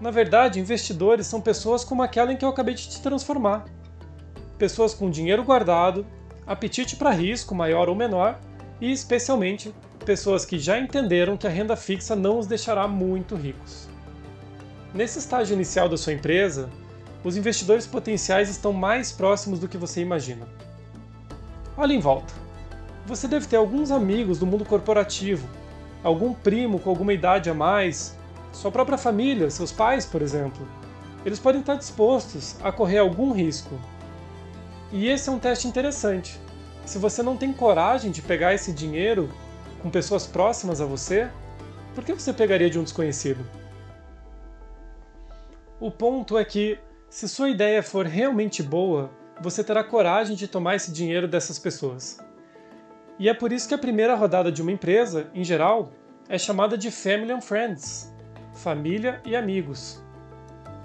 Na 0.00 0.10
verdade, 0.10 0.60
investidores 0.60 1.26
são 1.26 1.40
pessoas 1.40 1.84
como 1.84 2.02
aquela 2.02 2.32
em 2.32 2.36
que 2.36 2.44
eu 2.44 2.48
acabei 2.48 2.74
de 2.74 2.88
te 2.88 3.02
transformar. 3.02 3.64
Pessoas 4.64 4.94
com 4.94 5.10
dinheiro 5.10 5.44
guardado, 5.44 6.06
apetite 6.46 6.96
para 6.96 7.10
risco 7.10 7.54
maior 7.54 7.90
ou 7.90 7.94
menor 7.94 8.40
e, 8.80 8.90
especialmente, 8.90 9.74
pessoas 10.06 10.46
que 10.46 10.58
já 10.58 10.78
entenderam 10.78 11.36
que 11.36 11.46
a 11.46 11.50
renda 11.50 11.76
fixa 11.76 12.16
não 12.16 12.38
os 12.38 12.46
deixará 12.46 12.88
muito 12.88 13.36
ricos. 13.36 13.86
Nesse 14.94 15.18
estágio 15.18 15.52
inicial 15.52 15.86
da 15.86 15.98
sua 15.98 16.14
empresa, 16.14 16.70
os 17.22 17.36
investidores 17.36 17.86
potenciais 17.86 18.48
estão 18.48 18.72
mais 18.72 19.12
próximos 19.12 19.58
do 19.58 19.68
que 19.68 19.76
você 19.76 20.00
imagina. 20.00 20.48
Olhe 21.76 21.94
em 21.94 22.00
volta. 22.00 22.32
Você 23.04 23.28
deve 23.28 23.46
ter 23.46 23.56
alguns 23.56 23.90
amigos 23.90 24.38
do 24.38 24.46
mundo 24.46 24.64
corporativo, 24.64 25.46
algum 26.02 26.32
primo 26.32 26.78
com 26.78 26.88
alguma 26.88 27.12
idade 27.12 27.50
a 27.50 27.54
mais, 27.54 28.16
sua 28.50 28.72
própria 28.72 28.96
família, 28.96 29.50
seus 29.50 29.70
pais, 29.70 30.06
por 30.06 30.22
exemplo. 30.22 30.66
Eles 31.22 31.38
podem 31.38 31.60
estar 31.60 31.74
dispostos 31.74 32.56
a 32.62 32.72
correr 32.72 32.96
algum 32.96 33.30
risco. 33.30 33.78
E 34.94 35.08
esse 35.08 35.28
é 35.28 35.32
um 35.32 35.40
teste 35.40 35.66
interessante. 35.66 36.38
Se 36.86 36.98
você 36.98 37.20
não 37.20 37.36
tem 37.36 37.52
coragem 37.52 38.12
de 38.12 38.22
pegar 38.22 38.54
esse 38.54 38.72
dinheiro 38.72 39.28
com 39.82 39.90
pessoas 39.90 40.24
próximas 40.24 40.80
a 40.80 40.86
você, 40.86 41.28
por 41.96 42.04
que 42.04 42.12
você 42.12 42.32
pegaria 42.32 42.70
de 42.70 42.78
um 42.78 42.84
desconhecido? 42.84 43.44
O 45.80 45.90
ponto 45.90 46.38
é 46.38 46.44
que, 46.44 46.78
se 47.10 47.28
sua 47.28 47.50
ideia 47.50 47.82
for 47.82 48.06
realmente 48.06 48.62
boa, 48.62 49.10
você 49.40 49.64
terá 49.64 49.82
coragem 49.82 50.36
de 50.36 50.46
tomar 50.46 50.76
esse 50.76 50.92
dinheiro 50.92 51.26
dessas 51.26 51.58
pessoas. 51.58 52.18
E 53.18 53.28
é 53.28 53.34
por 53.34 53.52
isso 53.52 53.66
que 53.66 53.74
a 53.74 53.78
primeira 53.78 54.14
rodada 54.14 54.52
de 54.52 54.62
uma 54.62 54.70
empresa, 54.70 55.28
em 55.34 55.42
geral, 55.42 55.90
é 56.28 56.38
chamada 56.38 56.78
de 56.78 56.92
Family 56.92 57.32
and 57.32 57.40
Friends 57.40 58.14
família 58.54 59.20
e 59.24 59.34
amigos. 59.34 60.00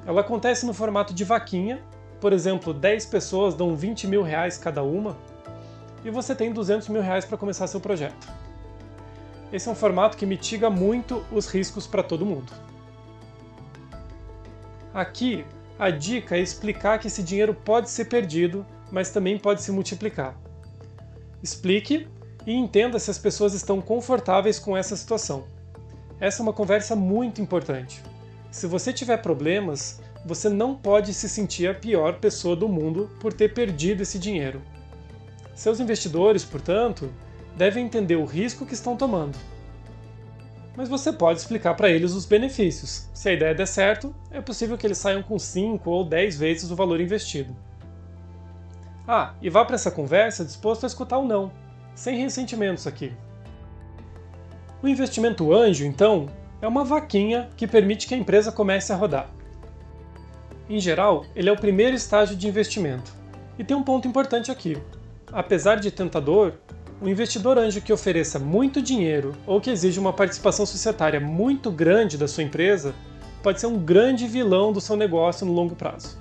Ela 0.06 0.22
acontece 0.22 0.66
no 0.66 0.74
formato 0.74 1.14
de 1.14 1.24
vaquinha, 1.24 1.84
por 2.20 2.34
exemplo, 2.34 2.74
10 2.74 3.06
pessoas 3.06 3.54
dão 3.54 3.76
20 3.76 4.08
mil 4.08 4.24
reais 4.24 4.58
cada 4.58 4.84
uma, 4.84 5.16
e 6.04 6.10
você 6.10 6.36
tem 6.36 6.52
200 6.52 6.88
mil 6.90 7.02
reais 7.02 7.26
para 7.26 7.38
começar 7.38 7.68
seu 7.68 7.80
projeto. 7.80 8.28
Esse 9.52 9.68
é 9.68 9.72
um 9.72 9.76
formato 9.76 10.16
que 10.16 10.26
mitiga 10.26 10.70
muito 10.70 11.26
os 11.32 11.48
riscos 11.48 11.88
para 11.88 12.04
todo 12.04 12.26
mundo. 12.26 12.52
Aqui, 14.94 15.46
a 15.78 15.90
dica 15.90 16.36
é 16.36 16.42
explicar 16.42 17.00
que 17.00 17.08
esse 17.08 17.24
dinheiro 17.24 17.54
pode 17.54 17.90
ser 17.90 18.06
perdido, 18.06 18.66
mas 18.92 19.12
também 19.12 19.38
pode 19.38 19.62
se 19.62 19.72
multiplicar. 19.72 20.36
Explique 21.42 22.08
e 22.46 22.54
entenda 22.54 23.00
se 23.00 23.10
as 23.10 23.18
pessoas 23.18 23.54
estão 23.54 23.82
confortáveis 23.82 24.60
com 24.60 24.76
essa 24.76 24.96
situação. 24.96 25.46
Essa 26.20 26.42
é 26.42 26.44
uma 26.44 26.54
conversa 26.54 26.96
muito 26.96 27.42
importante. 27.42 28.04
Se 28.52 28.68
você 28.68 28.92
tiver 28.92 29.18
problemas, 29.18 30.02
você 30.26 30.50
não 30.50 30.76
pode 30.76 31.14
se 31.14 31.30
sentir 31.30 31.68
a 31.68 31.74
pior 31.74 32.20
pessoa 32.20 32.56
do 32.56 32.68
mundo 32.68 33.10
por 33.20 33.34
ter 33.34 33.54
perdido 33.54 34.04
esse 34.04 34.20
dinheiro. 34.20 34.62
Seus 35.56 35.80
investidores, 35.80 36.44
portanto, 36.44 37.12
devem 37.56 37.86
entender 37.86 38.16
o 38.16 38.26
risco 38.26 38.66
que 38.66 38.74
estão 38.74 38.96
tomando. 38.96 39.38
Mas 40.76 40.88
você 40.88 41.12
pode 41.12 41.40
explicar 41.40 41.74
para 41.74 41.90
eles 41.90 42.14
os 42.14 42.26
benefícios. 42.26 43.10
Se 43.14 43.30
a 43.30 43.34
ideia 43.34 43.54
der 43.54 43.66
certo, 43.66 44.16
é 44.32 44.40
possível 44.40 44.78
que 44.78 44.88
eles 44.88 44.98
saiam 44.98 45.22
com 45.22 45.38
5 45.38 45.90
ou 45.90 46.06
10 46.06 46.38
vezes 46.38 46.72
o 46.72 46.76
valor 46.76 47.02
investido. 47.02 47.56
Ah, 49.08 49.34
e 49.42 49.50
vá 49.50 49.66
para 49.66 49.76
essa 49.76 49.92
conversa 49.92 50.46
disposto 50.46 50.84
a 50.84 50.88
escutar 50.88 51.18
o 51.18 51.28
não, 51.28 51.52
sem 51.96 52.18
ressentimentos 52.18 52.88
aqui. 52.88 53.12
O 54.82 54.88
investimento 54.88 55.54
anjo, 55.54 55.84
então, 55.84 56.30
é 56.62 56.68
uma 56.68 56.86
vaquinha 56.86 57.50
que 57.58 57.68
permite 57.68 58.08
que 58.08 58.14
a 58.14 58.18
empresa 58.18 58.52
comece 58.52 58.94
a 58.94 58.96
rodar. 58.96 59.30
Em 60.70 60.80
geral, 60.80 61.26
ele 61.36 61.50
é 61.50 61.52
o 61.52 61.58
primeiro 61.58 61.96
estágio 61.96 62.36
de 62.36 62.48
investimento. 62.48 63.12
E 63.58 63.64
tem 63.64 63.76
um 63.76 63.82
ponto 63.82 64.08
importante 64.08 64.52
aqui. 64.52 64.78
Apesar 65.32 65.78
de 65.78 65.90
tentador, 65.90 66.54
o 67.02 67.10
investidor 67.10 67.58
anjo 67.58 67.82
que 67.82 67.92
ofereça 67.92 68.38
muito 68.38 68.80
dinheiro 68.80 69.34
ou 69.48 69.60
que 69.60 69.72
exige 69.72 70.00
uma 70.00 70.14
participação 70.14 70.68
societária 70.68 71.20
muito 71.20 71.72
grande 71.72 72.20
da 72.20 72.28
sua 72.28 72.44
empresa 72.44 72.94
pode 73.42 73.60
ser 73.60 73.66
um 73.66 73.80
grande 73.80 74.28
vilão 74.28 74.72
do 74.72 74.80
seu 74.80 74.96
negócio 74.96 75.44
no 75.44 75.54
longo 75.54 75.76
prazo. 75.76 76.20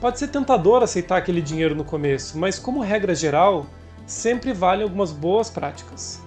Pode 0.00 0.18
ser 0.18 0.28
tentador 0.28 0.82
aceitar 0.84 1.16
aquele 1.16 1.40
dinheiro 1.40 1.74
no 1.74 1.82
começo, 1.82 2.38
mas 2.38 2.58
como 2.58 2.82
regra 2.82 3.16
geral, 3.16 3.66
sempre 4.06 4.52
valem 4.52 4.84
algumas 4.84 5.10
boas 5.10 5.50
práticas. 5.50 6.22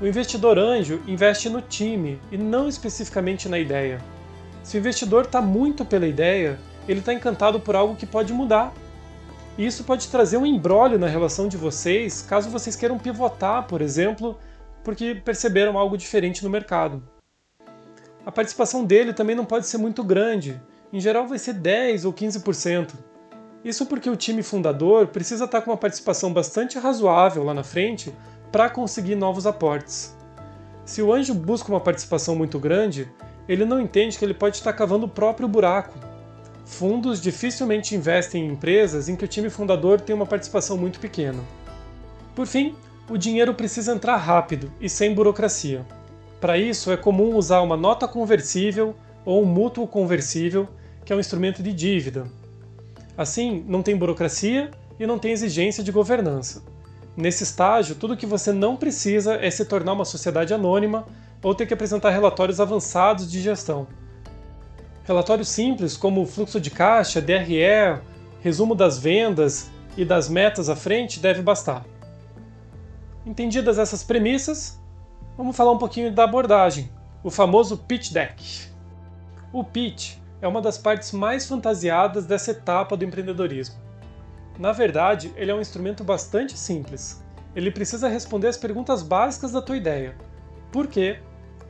O 0.00 0.06
investidor 0.06 0.58
anjo 0.58 1.00
investe 1.06 1.48
no 1.48 1.60
time 1.60 2.18
e 2.32 2.36
não 2.36 2.66
especificamente 2.66 3.48
na 3.48 3.60
ideia. 3.60 4.00
Se 4.64 4.78
o 4.78 4.80
investidor 4.80 5.26
está 5.26 5.42
muito 5.42 5.84
pela 5.84 6.06
ideia, 6.06 6.58
ele 6.88 7.00
está 7.00 7.12
encantado 7.12 7.60
por 7.60 7.76
algo 7.76 7.94
que 7.94 8.06
pode 8.06 8.32
mudar. 8.32 8.72
E 9.58 9.66
isso 9.66 9.84
pode 9.84 10.08
trazer 10.08 10.38
um 10.38 10.46
embrólio 10.46 10.98
na 10.98 11.06
relação 11.06 11.46
de 11.46 11.56
vocês, 11.58 12.22
caso 12.22 12.48
vocês 12.48 12.74
queiram 12.74 12.98
pivotar, 12.98 13.66
por 13.66 13.82
exemplo, 13.82 14.38
porque 14.82 15.20
perceberam 15.22 15.78
algo 15.78 15.98
diferente 15.98 16.42
no 16.42 16.48
mercado. 16.48 17.02
A 18.24 18.32
participação 18.32 18.86
dele 18.86 19.12
também 19.12 19.36
não 19.36 19.44
pode 19.44 19.66
ser 19.66 19.76
muito 19.76 20.02
grande, 20.02 20.60
em 20.90 20.98
geral 20.98 21.28
vai 21.28 21.38
ser 21.38 21.52
10 21.52 22.06
ou 22.06 22.12
15%. 22.12 22.94
Isso 23.62 23.84
porque 23.84 24.08
o 24.08 24.16
time 24.16 24.42
fundador 24.42 25.08
precisa 25.08 25.44
estar 25.44 25.58
tá 25.58 25.64
com 25.64 25.72
uma 25.72 25.76
participação 25.76 26.32
bastante 26.32 26.78
razoável 26.78 27.44
lá 27.44 27.52
na 27.52 27.62
frente 27.62 28.14
para 28.50 28.70
conseguir 28.70 29.14
novos 29.14 29.46
aportes. 29.46 30.16
Se 30.86 31.02
o 31.02 31.12
anjo 31.12 31.34
busca 31.34 31.70
uma 31.70 31.80
participação 31.80 32.34
muito 32.34 32.58
grande, 32.58 33.10
ele 33.48 33.64
não 33.64 33.80
entende 33.80 34.18
que 34.18 34.24
ele 34.24 34.34
pode 34.34 34.56
estar 34.56 34.72
cavando 34.72 35.06
o 35.06 35.08
próprio 35.08 35.48
buraco. 35.48 35.98
Fundos 36.64 37.20
dificilmente 37.20 37.94
investem 37.94 38.44
em 38.44 38.52
empresas 38.52 39.08
em 39.08 39.16
que 39.16 39.24
o 39.24 39.28
time 39.28 39.50
fundador 39.50 40.00
tem 40.00 40.14
uma 40.14 40.26
participação 40.26 40.76
muito 40.76 40.98
pequena. 40.98 41.42
Por 42.34 42.46
fim, 42.46 42.74
o 43.08 43.18
dinheiro 43.18 43.52
precisa 43.52 43.92
entrar 43.92 44.16
rápido 44.16 44.72
e 44.80 44.88
sem 44.88 45.14
burocracia. 45.14 45.84
Para 46.40 46.58
isso, 46.58 46.90
é 46.90 46.96
comum 46.96 47.36
usar 47.36 47.60
uma 47.60 47.76
nota 47.76 48.08
conversível 48.08 48.94
ou 49.24 49.42
um 49.42 49.46
mútuo 49.46 49.86
conversível, 49.86 50.68
que 51.04 51.12
é 51.12 51.16
um 51.16 51.20
instrumento 51.20 51.62
de 51.62 51.72
dívida. 51.72 52.24
Assim, 53.16 53.64
não 53.68 53.82
tem 53.82 53.96
burocracia 53.96 54.70
e 54.98 55.06
não 55.06 55.18
tem 55.18 55.32
exigência 55.32 55.84
de 55.84 55.92
governança. 55.92 56.62
Nesse 57.16 57.44
estágio, 57.44 57.94
tudo 57.94 58.16
que 58.16 58.26
você 58.26 58.52
não 58.52 58.76
precisa 58.76 59.34
é 59.36 59.50
se 59.50 59.64
tornar 59.64 59.92
uma 59.92 60.04
sociedade 60.04 60.52
anônima 60.52 61.06
ou 61.44 61.54
ter 61.54 61.66
que 61.66 61.74
apresentar 61.74 62.10
relatórios 62.10 62.58
avançados 62.58 63.30
de 63.30 63.40
gestão. 63.40 63.86
Relatórios 65.04 65.48
simples 65.48 65.94
como 65.94 66.24
fluxo 66.24 66.58
de 66.58 66.70
caixa, 66.70 67.20
DRE, 67.20 68.00
resumo 68.40 68.74
das 68.74 68.98
vendas 68.98 69.70
e 69.94 70.04
das 70.04 70.28
metas 70.28 70.70
à 70.70 70.74
frente 70.74 71.20
deve 71.20 71.42
bastar. 71.42 71.84
Entendidas 73.26 73.78
essas 73.78 74.02
premissas, 74.02 74.80
vamos 75.36 75.54
falar 75.54 75.72
um 75.72 75.78
pouquinho 75.78 76.10
da 76.10 76.24
abordagem, 76.24 76.90
o 77.22 77.30
famoso 77.30 77.76
pitch 77.76 78.10
deck. 78.10 78.68
O 79.52 79.62
pitch 79.62 80.16
é 80.40 80.48
uma 80.48 80.62
das 80.62 80.78
partes 80.78 81.12
mais 81.12 81.46
fantasiadas 81.46 82.24
dessa 82.24 82.52
etapa 82.52 82.96
do 82.96 83.04
empreendedorismo. 83.04 83.76
Na 84.58 84.72
verdade, 84.72 85.32
ele 85.36 85.50
é 85.50 85.54
um 85.54 85.60
instrumento 85.60 86.02
bastante 86.02 86.56
simples. 86.56 87.22
Ele 87.54 87.70
precisa 87.70 88.08
responder 88.08 88.48
as 88.48 88.56
perguntas 88.56 89.02
básicas 89.02 89.52
da 89.52 89.60
tua 89.60 89.76
ideia: 89.76 90.16
por 90.72 90.86
quê, 90.86 91.18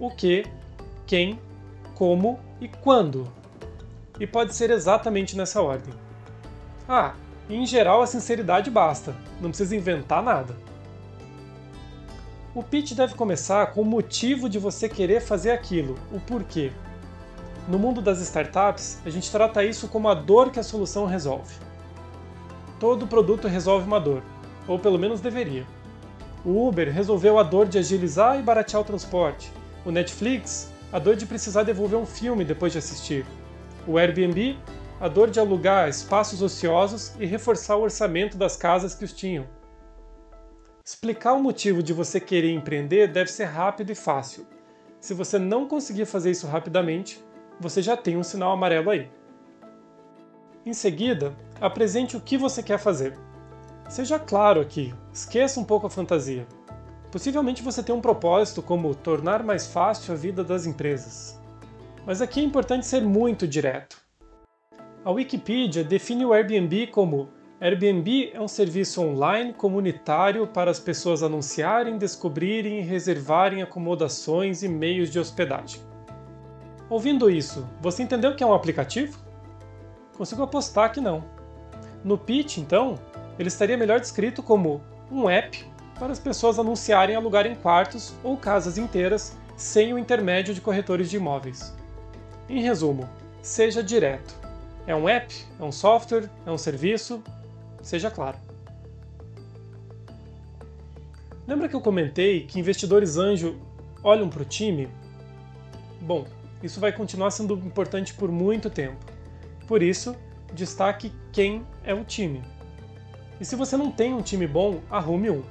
o 0.07 0.11
que, 0.15 0.45
quem, 1.07 1.39
como 1.95 2.39
e 2.61 2.69
quando. 2.69 3.31
E 4.19 4.27
pode 4.27 4.55
ser 4.55 4.71
exatamente 4.71 5.37
nessa 5.37 5.61
ordem. 5.61 5.93
Ah, 6.89 7.15
em 7.49 7.67
geral 7.67 8.03
a 8.03 8.07
sinceridade 8.07 8.71
basta, 8.71 9.15
não 9.41 9.51
precisa 9.51 9.77
inventar 9.77 10.23
nada. 10.23 10.57
O 12.55 12.63
pitch 12.63 12.93
deve 12.93 13.15
começar 13.15 13.73
com 13.73 13.81
o 13.83 13.85
motivo 13.85 14.49
de 14.49 14.59
você 14.59 14.89
querer 14.89 15.21
fazer 15.21 15.51
aquilo, 15.51 15.99
o 16.13 16.21
porquê. 16.21 16.73
No 17.67 17.79
mundo 17.79 18.01
das 18.01 18.21
startups, 18.21 19.01
a 19.05 19.11
gente 19.11 19.31
trata 19.31 19.65
isso 19.65 19.89
como 19.89 20.09
a 20.09 20.15
dor 20.15 20.51
que 20.51 20.61
a 20.61 20.63
solução 20.63 21.07
resolve 21.07 21.55
todo 22.85 23.07
produto 23.07 23.49
resolve 23.49 23.87
uma 23.87 23.99
dor, 23.99 24.23
ou 24.69 24.79
pelo 24.79 24.99
menos 24.99 25.19
deveria. 25.19 25.67
O 26.45 26.69
Uber 26.69 26.93
resolveu 26.93 27.39
a 27.39 27.43
dor 27.43 27.67
de 27.67 27.79
agilizar 27.79 28.39
e 28.39 28.43
baratear 28.43 28.83
o 28.83 28.85
transporte. 28.85 29.51
O 29.85 29.91
Netflix, 29.91 30.73
a 30.93 30.99
dor 30.99 31.17
de 31.17 31.27
precisar 31.27 31.63
devolver 31.63 31.99
um 31.99 32.07
filme 32.07 32.45
depois 32.45 32.73
de 32.73 32.79
assistir. 32.79 33.27
O 33.87 33.99
Airbnb, 33.99 34.59
a 35.01 35.09
dor 35.09 35.29
de 35.29 35.39
alugar 35.39 35.89
espaços 35.89 36.41
ociosos 36.41 37.13
e 37.19 37.27
reforçar 37.27 37.77
o 37.77 37.83
orçamento 37.83 38.39
das 38.39 38.57
casas 38.57 38.95
que 38.95 39.05
os 39.05 39.13
tinham. 39.13 39.47
Explicar 40.85 41.35
o 41.35 41.43
motivo 41.43 41.83
de 41.83 41.93
você 41.93 42.21
querer 42.21 42.53
empreender 42.53 43.09
deve 43.09 43.31
ser 43.31 43.45
rápido 43.45 43.91
e 43.91 43.95
fácil. 43.95 44.47
Se 45.01 45.13
você 45.13 45.39
não 45.39 45.69
conseguir 45.69 46.07
fazer 46.07 46.31
isso 46.31 46.47
rapidamente, 46.47 47.23
você 47.61 47.83
já 47.83 47.97
tem 47.97 48.17
um 48.17 48.23
sinal 48.23 48.53
amarelo 48.53 48.91
aí. 48.91 49.11
Em 50.65 50.73
seguida, 50.73 51.35
apresente 51.61 52.17
o 52.17 52.21
que 52.21 52.39
você 52.39 52.63
quer 52.63 52.79
fazer. 52.79 53.19
Seja 53.89 54.19
claro 54.19 54.61
aqui, 54.61 54.95
esqueça 55.13 55.61
um 55.61 55.65
pouco 55.65 55.87
a 55.87 55.91
fantasia. 55.91 56.47
Possivelmente 57.15 57.63
você 57.63 57.81
tem 57.81 57.95
um 57.95 58.01
propósito 58.01 58.61
como 58.61 58.93
tornar 58.93 59.41
mais 59.45 59.69
fácil 59.69 60.13
a 60.13 60.17
vida 60.17 60.43
das 60.43 60.67
empresas. 60.67 61.41
Mas 62.05 62.21
aqui 62.21 62.41
é 62.41 62.43
importante 62.43 62.85
ser 62.87 63.03
muito 63.03 63.47
direto. 63.47 63.99
A 65.05 65.13
Wikipedia 65.13 65.85
define 65.85 66.27
o 66.27 66.33
Airbnb 66.33 66.89
como 66.89 67.29
Airbnb 67.61 68.33
é 68.35 68.41
um 68.41 68.49
serviço 68.49 69.01
online 69.01 69.53
comunitário 69.53 70.45
para 70.49 70.73
as 70.73 70.81
pessoas 70.81 71.23
anunciarem, 71.23 71.99
descobrirem 71.99 72.81
e 72.81 72.83
reservarem 72.83 73.63
acomodações 73.63 74.65
e 74.65 74.69
meios 74.69 75.09
de 75.09 75.21
hospedagem. 75.21 75.81
Ouvindo 76.91 77.31
isso, 77.31 77.65
você 77.81 78.03
entendeu 78.03 78.35
que 78.35 78.43
é 78.43 78.47
um 78.47 78.55
aplicativo? 78.55 79.17
Consigo 80.17 80.43
apostar 80.43 80.91
que 80.91 81.01
não. 81.01 81.25
No 82.03 82.19
pitch, 82.19 82.59
então, 82.59 82.97
ele 83.39 83.47
estaria 83.47 83.79
melhor 83.79 84.01
descrito 84.01 84.43
como 84.43 84.83
um 85.13 85.31
app 85.31 85.74
para 85.99 86.13
as 86.13 86.19
pessoas 86.19 86.59
anunciarem 86.59 87.17
alugarem 87.17 87.55
quartos 87.55 88.15
ou 88.23 88.37
casas 88.37 88.79
inteiras 88.79 89.37
sem 89.57 89.93
o 89.93 89.99
intermédio 89.99 90.55
de 90.55 90.61
corretores 90.61 91.09
de 91.09 91.17
imóveis. 91.17 91.73
Em 92.49 92.61
resumo, 92.61 93.09
seja 93.41 93.83
direto. 93.83 94.35
É 94.87 94.95
um 94.95 95.09
app? 95.09 95.35
É 95.59 95.63
um 95.63 95.73
software? 95.73 96.29
É 96.45 96.51
um 96.51 96.59
serviço? 96.59 97.23
Seja 97.81 98.11
claro. 98.11 98.37
Lembra 101.47 101.69
que 101.69 101.77
eu 101.77 101.81
comentei 101.81 102.45
que 102.47 102.59
investidores 102.59 103.17
anjo 103.17 103.59
olham 104.03 104.29
para 104.29 104.43
o 104.43 104.45
time? 104.45 104.89
Bom, 106.01 106.27
isso 106.63 106.81
vai 106.81 106.93
continuar 106.93 107.31
sendo 107.31 107.55
importante 107.55 108.15
por 108.15 108.31
muito 108.31 108.69
tempo. 108.69 108.97
Por 109.67 109.83
isso, 109.83 110.17
destaque 110.53 111.13
quem 111.33 111.67
é 111.83 111.95
o 111.95 112.05
time. 112.05 112.43
E 113.41 113.45
se 113.45 113.57
você 113.57 113.77
não 113.77 113.91
tem 113.91 114.15
um 114.15 114.23
time 114.23 114.47
bom, 114.47 114.81
arrume 114.91 115.31
um. 115.31 115.43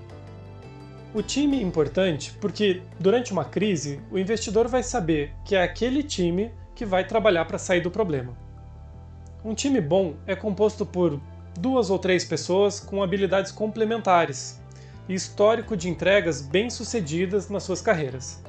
O 1.14 1.22
time 1.22 1.60
é 1.60 1.62
importante 1.62 2.34
porque, 2.42 2.82
durante 3.00 3.32
uma 3.32 3.46
crise, 3.46 4.02
o 4.10 4.18
investidor 4.18 4.68
vai 4.68 4.82
saber 4.82 5.32
que 5.46 5.56
é 5.56 5.62
aquele 5.62 6.02
time 6.02 6.52
que 6.74 6.88
vai 6.88 7.06
trabalhar 7.06 7.46
para 7.46 7.60
sair 7.60 7.82
do 7.82 7.92
problema. 7.92 8.36
Um 9.46 9.54
time 9.54 9.80
bom 9.80 10.16
é 10.26 10.36
composto 10.36 10.84
por 10.88 11.22
duas 11.60 11.92
ou 11.92 12.00
três 12.00 12.26
pessoas 12.26 12.80
com 12.80 13.04
habilidades 13.04 13.52
complementares 13.52 14.60
e 15.08 15.14
histórico 15.14 15.78
de 15.78 15.88
entregas 15.88 16.42
bem-sucedidas 16.42 17.48
nas 17.48 17.62
suas 17.62 17.80
carreiras. 17.80 18.42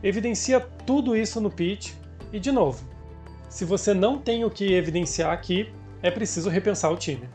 Evidencia 0.00 0.60
tudo 0.60 1.16
isso 1.16 1.40
no 1.40 1.50
pitch 1.50 1.92
e, 2.32 2.38
de 2.38 2.52
novo, 2.52 2.84
se 3.48 3.64
você 3.64 3.92
não 3.92 4.16
tem 4.16 4.44
o 4.44 4.50
que 4.50 4.74
evidenciar 4.74 5.32
aqui, 5.32 5.72
é 6.00 6.10
preciso 6.12 6.50
repensar 6.50 6.92
o 6.92 6.96
time. 6.96 7.28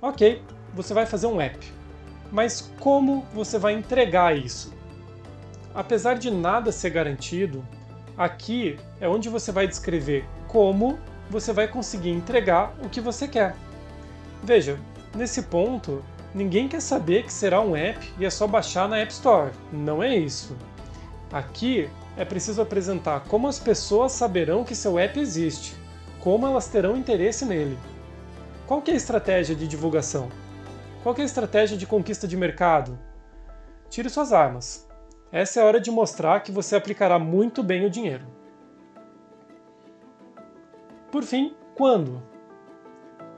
Ok, 0.00 0.40
você 0.74 0.94
vai 0.94 1.04
fazer 1.04 1.26
um 1.26 1.38
app, 1.38 1.79
mas 2.30 2.72
como 2.78 3.24
você 3.34 3.58
vai 3.58 3.74
entregar 3.74 4.36
isso? 4.36 4.72
Apesar 5.74 6.14
de 6.14 6.30
nada 6.30 6.72
ser 6.72 6.90
garantido, 6.90 7.66
aqui 8.16 8.78
é 9.00 9.08
onde 9.08 9.28
você 9.28 9.52
vai 9.52 9.66
descrever 9.66 10.24
como 10.48 10.98
você 11.28 11.52
vai 11.52 11.68
conseguir 11.68 12.10
entregar 12.10 12.74
o 12.84 12.88
que 12.88 13.00
você 13.00 13.28
quer. 13.28 13.54
Veja, 14.42 14.78
nesse 15.14 15.42
ponto, 15.42 16.02
ninguém 16.34 16.66
quer 16.66 16.80
saber 16.80 17.24
que 17.24 17.32
será 17.32 17.60
um 17.60 17.76
app 17.76 18.12
e 18.18 18.24
é 18.24 18.30
só 18.30 18.46
baixar 18.46 18.88
na 18.88 18.98
App 18.98 19.12
Store. 19.12 19.52
Não 19.72 20.02
é 20.02 20.16
isso. 20.16 20.56
Aqui 21.32 21.88
é 22.16 22.24
preciso 22.24 22.60
apresentar 22.60 23.20
como 23.28 23.46
as 23.46 23.60
pessoas 23.60 24.12
saberão 24.12 24.64
que 24.64 24.74
seu 24.74 24.98
app 24.98 25.18
existe, 25.18 25.76
como 26.18 26.46
elas 26.46 26.66
terão 26.66 26.96
interesse 26.96 27.44
nele. 27.44 27.78
Qual 28.66 28.82
é 28.86 28.90
a 28.90 28.94
estratégia 28.94 29.54
de 29.54 29.68
divulgação? 29.68 30.28
Qual 31.02 31.14
é 31.16 31.22
a 31.22 31.24
estratégia 31.24 31.78
de 31.78 31.86
conquista 31.86 32.28
de 32.28 32.36
mercado? 32.36 32.98
Tire 33.88 34.10
suas 34.10 34.34
armas. 34.34 34.86
Essa 35.32 35.58
é 35.58 35.62
a 35.62 35.66
hora 35.66 35.80
de 35.80 35.90
mostrar 35.90 36.40
que 36.40 36.52
você 36.52 36.76
aplicará 36.76 37.18
muito 37.18 37.62
bem 37.62 37.86
o 37.86 37.90
dinheiro. 37.90 38.26
Por 41.10 41.22
fim, 41.22 41.54
quando? 41.74 42.22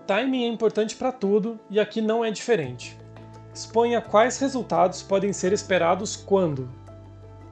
Timing 0.08 0.42
é 0.42 0.48
importante 0.48 0.96
para 0.96 1.12
tudo 1.12 1.60
e 1.70 1.78
aqui 1.78 2.00
não 2.00 2.24
é 2.24 2.32
diferente. 2.32 2.98
Exponha 3.54 4.00
quais 4.00 4.38
resultados 4.38 5.00
podem 5.00 5.32
ser 5.32 5.52
esperados 5.52 6.16
quando. 6.16 6.68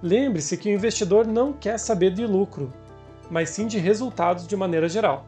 Lembre-se 0.03 0.57
que 0.57 0.69
o 0.69 0.73
investidor 0.73 1.25
não 1.25 1.53
quer 1.53 1.79
saber 1.79 2.13
de 2.13 2.27
lucro, 2.27 2.73
mas 3.31 3.51
sim 3.51 3.69
de 3.69 3.79
resultados 3.79 4.45
de 4.45 4.57
maneira 4.57 4.89
geral. 4.89 5.25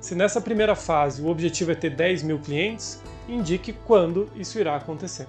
Se 0.00 0.16
nessa 0.16 0.40
primeira 0.40 0.74
fase 0.74 1.22
o 1.22 1.28
objetivo 1.28 1.70
é 1.70 1.76
ter 1.76 1.90
10 1.90 2.24
mil 2.24 2.40
clientes, 2.40 3.00
indique 3.28 3.72
quando 3.72 4.30
isso 4.36 4.58
irá 4.58 4.76
acontecer. 4.76 5.26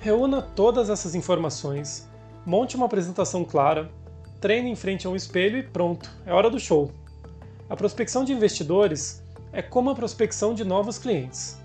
Reúna 0.00 0.40
todas 0.40 0.90
essas 0.90 1.14
informações, 1.14 2.08
monte 2.46 2.76
uma 2.76 2.86
apresentação 2.86 3.44
clara, 3.44 3.90
treine 4.40 4.70
em 4.70 4.76
frente 4.76 5.06
a 5.06 5.10
um 5.10 5.16
espelho 5.16 5.58
e 5.58 5.62
pronto, 5.62 6.10
é 6.24 6.32
hora 6.32 6.48
do 6.48 6.58
show. 6.58 6.90
A 7.68 7.76
prospecção 7.76 8.24
de 8.24 8.32
investidores 8.32 9.22
é 9.52 9.60
como 9.60 9.90
a 9.90 9.94
prospecção 9.94 10.54
de 10.54 10.64
novos 10.64 10.98
clientes. 10.98 11.58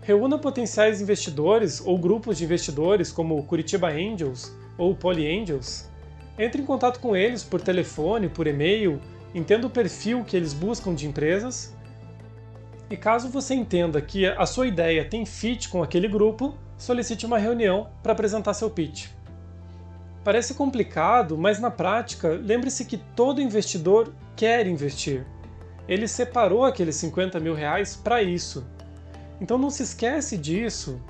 Reúna 0.00 0.38
potenciais 0.38 1.00
investidores 1.00 1.80
ou 1.84 1.98
grupos 1.98 2.38
de 2.38 2.44
investidores 2.44 3.12
como 3.12 3.38
o 3.38 3.44
Curitiba 3.44 3.88
Angels 3.88 4.52
ou 4.78 4.96
Poly 4.96 5.26
Angels. 5.26 5.88
Entre 6.38 6.62
em 6.62 6.64
contato 6.64 6.98
com 6.98 7.14
eles 7.14 7.44
por 7.44 7.60
telefone, 7.60 8.28
por 8.28 8.46
e-mail, 8.46 9.00
entenda 9.34 9.66
o 9.66 9.70
perfil 9.70 10.24
que 10.24 10.36
eles 10.36 10.52
buscam 10.52 10.94
de 10.94 11.06
empresas. 11.06 11.74
E 12.92 12.96
caso 12.98 13.30
você 13.30 13.54
entenda 13.54 14.02
que 14.02 14.26
a 14.26 14.44
sua 14.44 14.66
ideia 14.66 15.02
tem 15.02 15.24
fit 15.24 15.70
com 15.70 15.82
aquele 15.82 16.06
grupo, 16.06 16.54
solicite 16.76 17.24
uma 17.24 17.38
reunião 17.38 17.88
para 18.02 18.12
apresentar 18.12 18.52
seu 18.52 18.68
pitch. 18.68 19.06
Parece 20.22 20.52
complicado, 20.52 21.38
mas 21.38 21.58
na 21.58 21.70
prática, 21.70 22.28
lembre-se 22.28 22.84
que 22.84 22.98
todo 22.98 23.40
investidor 23.40 24.12
quer 24.36 24.66
investir. 24.66 25.24
Ele 25.88 26.06
separou 26.06 26.66
aqueles 26.66 26.96
50 26.96 27.40
mil 27.40 27.54
reais 27.54 27.96
para 27.96 28.22
isso. 28.22 28.62
Então 29.40 29.56
não 29.56 29.70
se 29.70 29.84
esquece 29.84 30.36
disso 30.36 31.00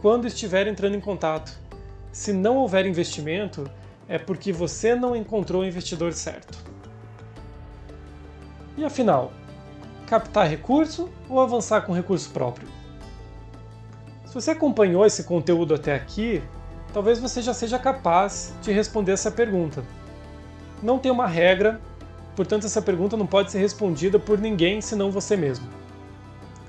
quando 0.00 0.28
estiver 0.28 0.68
entrando 0.68 0.94
em 0.94 1.00
contato. 1.00 1.58
Se 2.12 2.32
não 2.32 2.58
houver 2.58 2.86
investimento, 2.86 3.68
é 4.08 4.16
porque 4.16 4.52
você 4.52 4.94
não 4.94 5.16
encontrou 5.16 5.62
o 5.62 5.66
investidor 5.66 6.12
certo. 6.12 6.56
E 8.76 8.84
afinal, 8.84 9.32
captar 10.06 10.48
recurso 10.48 11.10
ou 11.28 11.40
avançar 11.40 11.82
com 11.82 11.92
recurso 11.92 12.30
próprio? 12.30 12.68
Se 14.24 14.32
você 14.32 14.52
acompanhou 14.52 15.04
esse 15.04 15.24
conteúdo 15.24 15.74
até 15.74 15.94
aqui, 15.94 16.42
talvez 16.92 17.18
você 17.18 17.42
já 17.42 17.52
seja 17.52 17.78
capaz 17.78 18.54
de 18.62 18.72
responder 18.72 19.12
essa 19.12 19.30
pergunta. 19.30 19.84
Não 20.82 20.98
tem 20.98 21.10
uma 21.10 21.26
regra, 21.26 21.80
portanto 22.34 22.66
essa 22.66 22.80
pergunta 22.80 23.16
não 23.16 23.26
pode 23.26 23.50
ser 23.50 23.58
respondida 23.58 24.18
por 24.18 24.38
ninguém 24.38 24.80
senão 24.80 25.10
você 25.10 25.36
mesmo. 25.36 25.68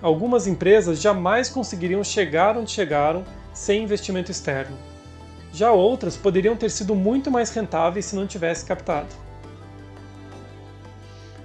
Algumas 0.02 0.48
empresas 0.48 1.02
jamais 1.02 1.50
conseguiriam 1.50 2.04
chegar 2.04 2.58
onde 2.58 2.72
chegaram 2.72 3.24
sem 3.54 3.84
investimento 3.84 4.32
externo. 4.32 4.78
Já 5.52 5.72
outras 5.72 6.16
poderiam 6.16 6.56
ter 6.56 6.70
sido 6.70 6.94
muito 6.94 7.32
mais 7.32 7.50
rentáveis 7.50 8.06
se 8.06 8.16
não 8.16 8.28
tivesse 8.28 8.66
captado. 8.66 9.27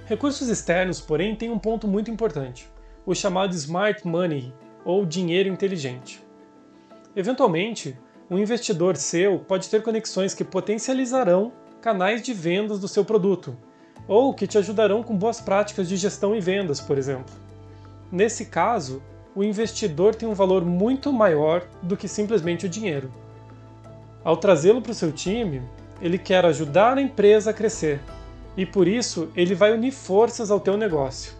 Recursos 0.05 0.49
externos, 0.49 0.99
porém, 0.99 1.35
têm 1.35 1.49
um 1.49 1.57
ponto 1.57 1.87
muito 1.87 2.11
importante: 2.11 2.69
o 3.05 3.15
chamado 3.15 3.53
smart 3.55 4.05
money, 4.05 4.53
ou 4.83 5.05
dinheiro 5.05 5.47
inteligente. 5.47 6.21
Eventualmente, 7.15 7.97
um 8.29 8.37
investidor 8.37 8.97
seu 8.97 9.39
pode 9.39 9.69
ter 9.69 9.81
conexões 9.81 10.33
que 10.33 10.43
potencializarão 10.43 11.53
canais 11.81 12.21
de 12.21 12.33
vendas 12.33 12.79
do 12.79 12.87
seu 12.87 13.05
produto, 13.05 13.55
ou 14.07 14.33
que 14.33 14.47
te 14.47 14.57
ajudarão 14.57 15.03
com 15.03 15.15
boas 15.15 15.39
práticas 15.39 15.87
de 15.87 15.95
gestão 15.95 16.35
e 16.35 16.41
vendas, 16.41 16.81
por 16.81 16.97
exemplo. 16.97 17.33
Nesse 18.11 18.45
caso, 18.45 19.01
o 19.33 19.43
investidor 19.43 20.15
tem 20.15 20.27
um 20.27 20.33
valor 20.33 20.65
muito 20.65 21.13
maior 21.13 21.65
do 21.81 21.95
que 21.95 22.07
simplesmente 22.07 22.65
o 22.65 22.69
dinheiro. 22.69 23.11
Ao 24.23 24.35
trazê-lo 24.35 24.81
para 24.81 24.91
o 24.91 24.95
seu 24.95 25.11
time, 25.11 25.61
ele 26.01 26.17
quer 26.17 26.45
ajudar 26.45 26.97
a 26.97 27.01
empresa 27.01 27.51
a 27.51 27.53
crescer 27.53 28.01
e 28.55 28.65
por 28.65 28.87
isso 28.87 29.29
ele 29.35 29.55
vai 29.55 29.73
unir 29.73 29.91
forças 29.91 30.51
ao 30.51 30.59
teu 30.59 30.77
negócio. 30.77 31.33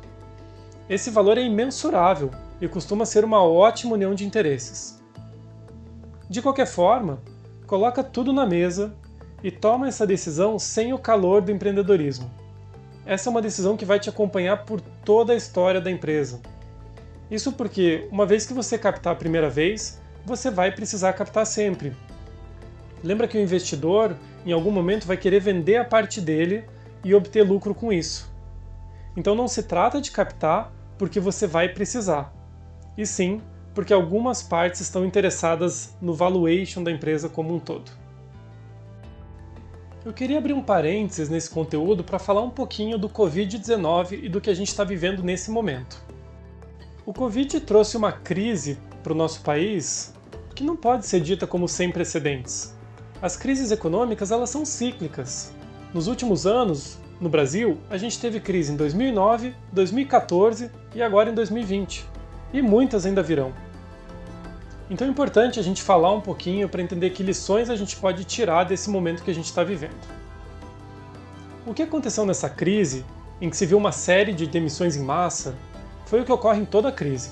Esse 0.89 1.09
valor 1.09 1.37
é 1.37 1.43
imensurável 1.43 2.31
e 2.59 2.67
costuma 2.67 3.05
ser 3.05 3.23
uma 3.23 3.43
ótima 3.43 3.93
união 3.93 4.13
de 4.13 4.25
interesses. 4.25 5.01
De 6.29 6.41
qualquer 6.41 6.67
forma, 6.67 7.21
coloca 7.67 8.03
tudo 8.03 8.33
na 8.33 8.45
mesa 8.45 8.93
e 9.43 9.51
toma 9.51 9.87
essa 9.87 10.07
decisão 10.07 10.57
sem 10.57 10.93
o 10.93 10.97
calor 10.97 11.41
do 11.41 11.51
empreendedorismo. 11.51 12.29
Essa 13.05 13.29
é 13.29 13.31
uma 13.31 13.41
decisão 13.41 13.75
que 13.75 13.85
vai 13.85 13.99
te 13.99 14.09
acompanhar 14.09 14.65
por 14.65 14.79
toda 14.79 15.33
a 15.33 15.35
história 15.35 15.81
da 15.81 15.91
empresa 15.91 16.39
isso 17.33 17.51
porque, 17.51 18.07
uma 18.11 18.27
vez 18.27 18.45
que 18.45 18.53
você 18.53 18.77
captar 18.77 19.13
a 19.13 19.15
primeira 19.15 19.49
vez, 19.49 19.99
você 20.23 20.51
vai 20.51 20.71
precisar 20.71 21.13
captar 21.13 21.47
sempre. 21.47 21.91
Lembra 23.03 23.27
que 23.27 23.35
o 23.35 23.41
investidor, 23.41 24.15
em 24.45 24.51
algum 24.51 24.69
momento, 24.69 25.07
vai 25.07 25.17
querer 25.17 25.39
vender 25.39 25.77
a 25.77 25.83
parte 25.83 26.21
dele 26.21 26.63
e 27.03 27.13
obter 27.13 27.43
lucro 27.43 27.75
com 27.75 27.91
isso. 27.91 28.31
Então 29.15 29.35
não 29.35 29.47
se 29.47 29.63
trata 29.63 30.01
de 30.01 30.11
captar 30.11 30.71
porque 30.97 31.19
você 31.19 31.45
vai 31.45 31.69
precisar, 31.69 32.33
e 32.97 33.05
sim 33.05 33.41
porque 33.73 33.93
algumas 33.93 34.43
partes 34.43 34.81
estão 34.81 35.03
interessadas 35.03 35.95
no 35.99 36.13
valuation 36.13 36.83
da 36.83 36.91
empresa 36.91 37.27
como 37.27 37.55
um 37.55 37.59
todo. 37.59 37.91
Eu 40.05 40.13
queria 40.13 40.37
abrir 40.37 40.53
um 40.53 40.61
parênteses 40.61 41.29
nesse 41.29 41.49
conteúdo 41.49 42.03
para 42.03 42.19
falar 42.19 42.41
um 42.41 42.49
pouquinho 42.49 42.97
do 42.97 43.09
Covid-19 43.09 44.23
e 44.23 44.29
do 44.29 44.41
que 44.41 44.49
a 44.49 44.53
gente 44.53 44.67
está 44.67 44.83
vivendo 44.83 45.23
nesse 45.23 45.49
momento. 45.49 46.03
O 47.05 47.13
Covid 47.13 47.61
trouxe 47.61 47.97
uma 47.97 48.11
crise 48.11 48.77
para 49.01 49.13
o 49.13 49.15
nosso 49.15 49.41
país 49.41 50.13
que 50.53 50.63
não 50.63 50.75
pode 50.75 51.07
ser 51.07 51.19
dita 51.21 51.47
como 51.47 51.67
sem 51.67 51.89
precedentes. 51.89 52.75
As 53.21 53.37
crises 53.37 53.71
econômicas 53.71 54.29
elas 54.29 54.49
são 54.49 54.65
cíclicas. 54.65 55.53
Nos 55.93 56.07
últimos 56.07 56.47
anos, 56.47 56.97
no 57.21 57.29
Brasil, 57.29 57.77
a 57.87 57.97
gente 57.97 58.19
teve 58.19 58.39
crise 58.39 58.73
em 58.73 58.75
2009, 58.75 59.53
2014 59.71 60.71
e 60.95 61.03
agora 61.03 61.29
em 61.29 61.35
2020. 61.35 62.03
E 62.51 62.63
muitas 62.63 63.05
ainda 63.05 63.21
virão. 63.21 63.53
Então 64.89 65.05
é 65.05 65.09
importante 65.09 65.59
a 65.59 65.63
gente 65.63 65.83
falar 65.83 66.11
um 66.11 66.19
pouquinho 66.19 66.67
para 66.67 66.81
entender 66.81 67.11
que 67.11 67.21
lições 67.21 67.69
a 67.69 67.75
gente 67.75 67.95
pode 67.95 68.23
tirar 68.23 68.63
desse 68.63 68.89
momento 68.89 69.21
que 69.21 69.29
a 69.29 69.35
gente 69.35 69.45
está 69.45 69.63
vivendo. 69.63 69.95
O 71.63 71.75
que 71.75 71.83
aconteceu 71.83 72.25
nessa 72.25 72.49
crise, 72.49 73.05
em 73.39 73.47
que 73.47 73.55
se 73.55 73.67
viu 73.67 73.77
uma 73.77 73.91
série 73.91 74.33
de 74.33 74.47
demissões 74.47 74.95
em 74.95 75.03
massa, 75.03 75.55
foi 76.07 76.21
o 76.21 76.25
que 76.25 76.31
ocorre 76.31 76.59
em 76.59 76.65
toda 76.65 76.91
crise. 76.91 77.29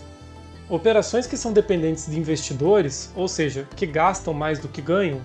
Operações 0.70 1.26
que 1.26 1.36
são 1.36 1.52
dependentes 1.52 2.06
de 2.06 2.20
investidores, 2.20 3.12
ou 3.16 3.28
seja, 3.28 3.68
que 3.76 3.88
gastam 3.88 4.36
mais 4.36 4.60
do 4.60 4.68
que 4.68 4.84
ganham, 4.84 5.20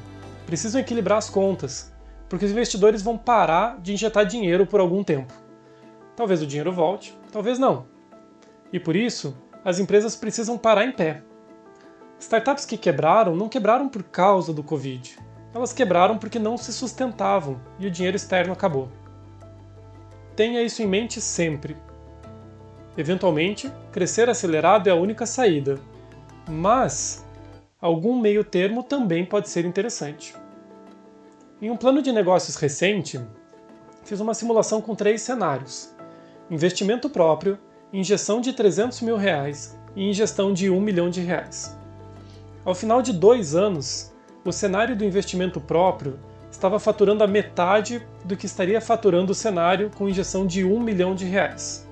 precisam 0.46 0.80
equilibrar 0.80 1.18
as 1.18 1.28
contas, 1.28 1.94
porque 2.28 2.44
os 2.44 2.50
investidores 2.50 3.02
vão 3.02 3.16
parar 3.16 3.78
de 3.80 3.92
injetar 3.92 4.26
dinheiro 4.26 4.66
por 4.66 4.80
algum 4.80 5.02
tempo. 5.04 5.32
Talvez 6.16 6.42
o 6.42 6.46
dinheiro 6.46 6.72
volte, 6.72 7.16
talvez 7.30 7.58
não. 7.58 7.86
E 8.72 8.80
por 8.80 8.96
isso, 8.96 9.36
as 9.64 9.78
empresas 9.78 10.16
precisam 10.16 10.58
parar 10.58 10.84
em 10.84 10.92
pé. 10.92 11.22
Startups 12.18 12.64
que 12.64 12.78
quebraram 12.78 13.36
não 13.36 13.48
quebraram 13.48 13.88
por 13.88 14.02
causa 14.02 14.52
do 14.52 14.62
Covid. 14.62 15.18
Elas 15.54 15.72
quebraram 15.72 16.18
porque 16.18 16.38
não 16.38 16.56
se 16.56 16.72
sustentavam 16.72 17.60
e 17.78 17.86
o 17.86 17.90
dinheiro 17.90 18.16
externo 18.16 18.52
acabou. 18.52 18.88
Tenha 20.34 20.62
isso 20.62 20.82
em 20.82 20.86
mente 20.86 21.20
sempre. 21.20 21.76
Eventualmente, 22.96 23.70
crescer 23.92 24.28
acelerado 24.28 24.88
é 24.88 24.92
a 24.92 24.96
única 24.96 25.26
saída, 25.26 25.78
mas 26.48 27.26
algum 27.80 28.18
meio 28.18 28.42
termo 28.42 28.82
também 28.82 29.24
pode 29.24 29.48
ser 29.48 29.64
interessante. 29.64 30.34
Em 31.60 31.70
um 31.70 31.76
plano 31.76 32.02
de 32.02 32.12
negócios 32.12 32.56
recente, 32.56 33.18
fiz 34.04 34.20
uma 34.20 34.34
simulação 34.34 34.82
com 34.82 34.94
três 34.94 35.22
cenários: 35.22 35.90
investimento 36.50 37.08
próprio, 37.08 37.58
injeção 37.90 38.42
de 38.42 38.52
300 38.52 39.00
mil 39.00 39.16
reais 39.16 39.78
e 39.96 40.06
ingestão 40.06 40.52
de 40.52 40.68
1 40.68 40.78
milhão 40.78 41.08
de 41.08 41.22
reais. 41.22 41.74
Ao 42.62 42.74
final 42.74 43.00
de 43.00 43.10
dois 43.10 43.54
anos, 43.54 44.12
o 44.44 44.52
cenário 44.52 44.94
do 44.94 45.02
investimento 45.02 45.58
próprio 45.58 46.18
estava 46.50 46.78
faturando 46.78 47.24
a 47.24 47.26
metade 47.26 48.06
do 48.22 48.36
que 48.36 48.44
estaria 48.44 48.80
faturando 48.80 49.32
o 49.32 49.34
cenário 49.34 49.90
com 49.96 50.10
injeção 50.10 50.46
de 50.46 50.62
1 50.62 50.78
milhão 50.78 51.14
de 51.14 51.24
reais. 51.24 51.88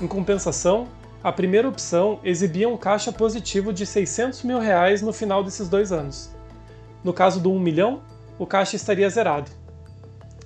Em 0.00 0.06
compensação, 0.06 0.88
a 1.22 1.30
primeira 1.30 1.68
opção 1.68 2.18
exibia 2.24 2.66
um 2.66 2.78
caixa 2.78 3.12
positivo 3.12 3.74
de 3.74 3.84
600 3.84 4.42
mil 4.42 4.58
reais 4.58 5.02
no 5.02 5.12
final 5.12 5.44
desses 5.44 5.68
dois 5.68 5.92
anos. 5.92 6.34
No 7.04 7.12
caso 7.12 7.40
do 7.40 7.52
1 7.52 7.60
milhão, 7.60 8.00
o 8.38 8.46
caixa 8.46 8.76
estaria 8.76 9.08
zerado. 9.08 9.50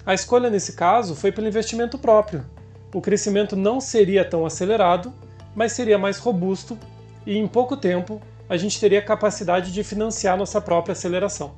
A 0.05 0.14
escolha 0.14 0.48
nesse 0.48 0.72
caso 0.72 1.14
foi 1.14 1.31
pelo 1.31 1.48
investimento 1.48 1.98
próprio. 1.98 2.44
O 2.92 3.00
crescimento 3.00 3.55
não 3.55 3.81
seria 3.81 4.24
tão 4.24 4.44
acelerado, 4.46 5.12
mas 5.55 5.72
seria 5.72 5.98
mais 5.98 6.18
robusto 6.18 6.79
e 7.26 7.37
em 7.37 7.46
pouco 7.46 7.76
tempo 7.76 8.20
a 8.48 8.57
gente 8.57 8.81
teria 8.81 9.00
capacidade 9.00 9.72
de 9.72 9.85
financiar 9.85 10.37
nossa 10.37 10.61
própria 10.61 10.92
aceleração. 10.92 11.55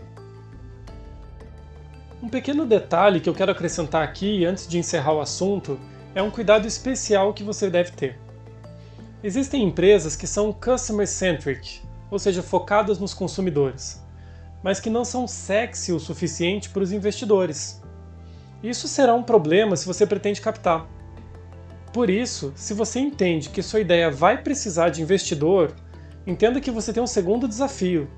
Um 2.23 2.29
pequeno 2.29 2.67
detalhe 2.67 3.21
que 3.21 3.29
eu 3.29 3.35
quero 3.35 3.51
acrescentar 3.51 4.03
aqui 4.03 4.45
antes 4.45 4.69
de 4.69 4.79
encerrar 4.79 5.15
o 5.15 5.21
assunto 5.21 5.81
é 6.15 6.23
um 6.23 6.31
cuidado 6.31 6.67
especial 6.69 7.33
que 7.33 7.43
você 7.43 7.71
deve 7.71 7.93
ter. 7.93 8.19
Existem 9.25 9.65
empresas 9.65 10.15
que 10.15 10.27
são 10.27 10.53
customer-centric, 10.53 11.81
ou 12.11 12.19
seja, 12.19 12.43
focadas 12.43 12.99
nos 12.99 13.15
consumidores, 13.15 14.03
mas 14.63 14.81
que 14.81 14.91
não 14.91 15.05
são 15.05 15.27
sexy 15.27 15.93
o 15.93 16.01
suficiente 16.01 16.69
para 16.69 16.83
os 16.83 16.93
investidores. 16.93 17.83
Isso 18.63 18.87
será 18.87 19.15
um 19.15 19.23
problema 19.23 19.77
se 19.77 19.87
você 19.87 20.07
pretende 20.07 20.41
captar. 20.41 20.87
Por 21.93 22.09
isso, 22.09 22.53
se 22.55 22.73
você 22.73 23.01
entende 23.01 23.51
que 23.51 23.63
sua 23.63 23.81
ideia 23.81 24.11
vai 24.11 24.41
precisar 24.41 24.89
de 24.89 25.03
investidor, 25.03 25.75
entenda 26.27 26.61
que 26.61 26.71
você 26.71 26.93
tem 26.93 27.03
um 27.03 27.07
segundo 27.07 27.49
desafio. 27.49 28.09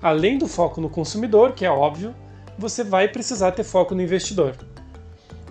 Além 0.00 0.36
do 0.36 0.46
foco 0.46 0.80
no 0.80 0.90
consumidor, 0.90 1.52
que 1.52 1.64
é 1.64 1.70
óbvio, 1.70 2.14
você 2.58 2.84
vai 2.84 3.08
precisar 3.08 3.52
ter 3.52 3.64
foco 3.64 3.94
no 3.94 4.02
investidor. 4.02 4.56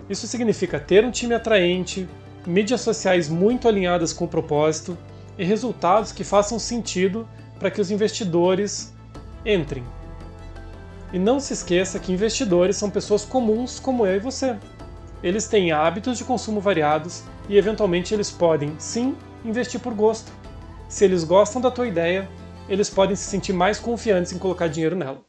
Isso 0.08 0.26
significa 0.26 0.78
ter 0.78 1.04
um 1.04 1.10
time 1.10 1.34
atraente, 1.34 2.08
mídias 2.46 2.80
sociais 2.80 3.28
muito 3.28 3.66
alinhadas 3.66 4.12
com 4.12 4.24
o 4.24 4.28
propósito 4.28 4.96
e 5.36 5.44
resultados 5.44 6.12
que 6.12 6.22
façam 6.22 6.58
sentido 6.58 7.28
para 7.58 7.70
que 7.70 7.80
os 7.80 7.90
investidores 7.90 8.94
entrem. 9.44 9.82
E 11.14 11.18
não 11.18 11.38
se 11.38 11.52
esqueça 11.52 12.00
que 12.00 12.12
investidores 12.12 12.76
são 12.76 12.90
pessoas 12.90 13.24
comuns 13.24 13.78
como 13.78 14.04
eu 14.04 14.16
e 14.16 14.18
você. 14.18 14.56
Eles 15.22 15.46
têm 15.46 15.70
hábitos 15.70 16.18
de 16.18 16.24
consumo 16.24 16.60
variados 16.60 17.22
e 17.48 17.56
eventualmente 17.56 18.12
eles 18.12 18.32
podem, 18.32 18.74
sim, 18.80 19.16
investir 19.44 19.78
por 19.78 19.94
gosto. 19.94 20.32
Se 20.88 21.04
eles 21.04 21.22
gostam 21.22 21.62
da 21.62 21.70
tua 21.70 21.86
ideia, 21.86 22.28
eles 22.68 22.90
podem 22.90 23.14
se 23.14 23.30
sentir 23.30 23.52
mais 23.52 23.78
confiantes 23.78 24.32
em 24.32 24.38
colocar 24.40 24.66
dinheiro 24.66 24.96
nela. 24.96 25.24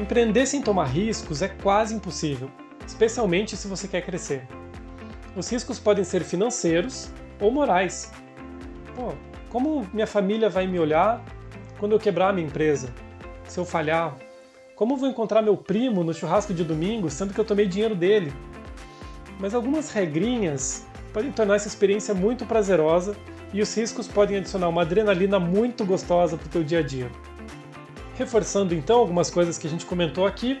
Empreender 0.00 0.46
sem 0.46 0.62
tomar 0.62 0.86
riscos 0.86 1.42
é 1.42 1.48
quase 1.48 1.94
impossível, 1.94 2.50
especialmente 2.86 3.58
se 3.58 3.68
você 3.68 3.86
quer 3.86 4.00
crescer. 4.00 4.48
Os 5.36 5.50
riscos 5.50 5.78
podem 5.78 6.02
ser 6.02 6.24
financeiros 6.24 7.10
ou 7.38 7.50
morais. 7.50 8.10
Pô, 8.96 9.12
como 9.50 9.86
minha 9.92 10.06
família 10.06 10.48
vai 10.48 10.66
me 10.66 10.80
olhar 10.80 11.22
quando 11.78 11.92
eu 11.92 11.98
quebrar 11.98 12.32
minha 12.32 12.46
empresa? 12.46 12.88
Se 13.48 13.58
eu 13.58 13.64
falhar? 13.64 14.14
Como 14.76 14.96
vou 14.96 15.08
encontrar 15.08 15.40
meu 15.40 15.56
primo 15.56 16.04
no 16.04 16.12
churrasco 16.12 16.52
de 16.52 16.62
domingo, 16.62 17.10
sendo 17.10 17.32
que 17.32 17.40
eu 17.40 17.44
tomei 17.44 17.66
dinheiro 17.66 17.94
dele? 17.94 18.32
Mas 19.40 19.54
algumas 19.54 19.90
regrinhas 19.90 20.86
podem 21.14 21.32
tornar 21.32 21.56
essa 21.56 21.66
experiência 21.66 22.14
muito 22.14 22.44
prazerosa 22.44 23.16
e 23.52 23.62
os 23.62 23.74
riscos 23.74 24.06
podem 24.06 24.36
adicionar 24.36 24.68
uma 24.68 24.82
adrenalina 24.82 25.40
muito 25.40 25.84
gostosa 25.84 26.36
para 26.36 26.46
o 26.46 26.50
teu 26.50 26.62
dia 26.62 26.80
a 26.80 26.82
dia. 26.82 27.10
Reforçando 28.16 28.74
então 28.74 28.98
algumas 28.98 29.30
coisas 29.30 29.56
que 29.56 29.66
a 29.66 29.70
gente 29.70 29.86
comentou 29.86 30.26
aqui, 30.26 30.60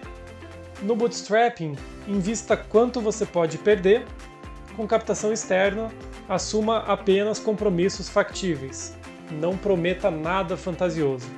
no 0.80 0.96
bootstrapping, 0.96 1.76
invista 2.06 2.56
quanto 2.56 3.00
você 3.00 3.26
pode 3.26 3.58
perder. 3.58 4.06
Com 4.76 4.86
captação 4.86 5.32
externa, 5.32 5.90
assuma 6.28 6.78
apenas 6.78 7.38
compromissos 7.38 8.08
factíveis. 8.08 8.96
Não 9.30 9.56
prometa 9.56 10.10
nada 10.10 10.56
fantasioso. 10.56 11.28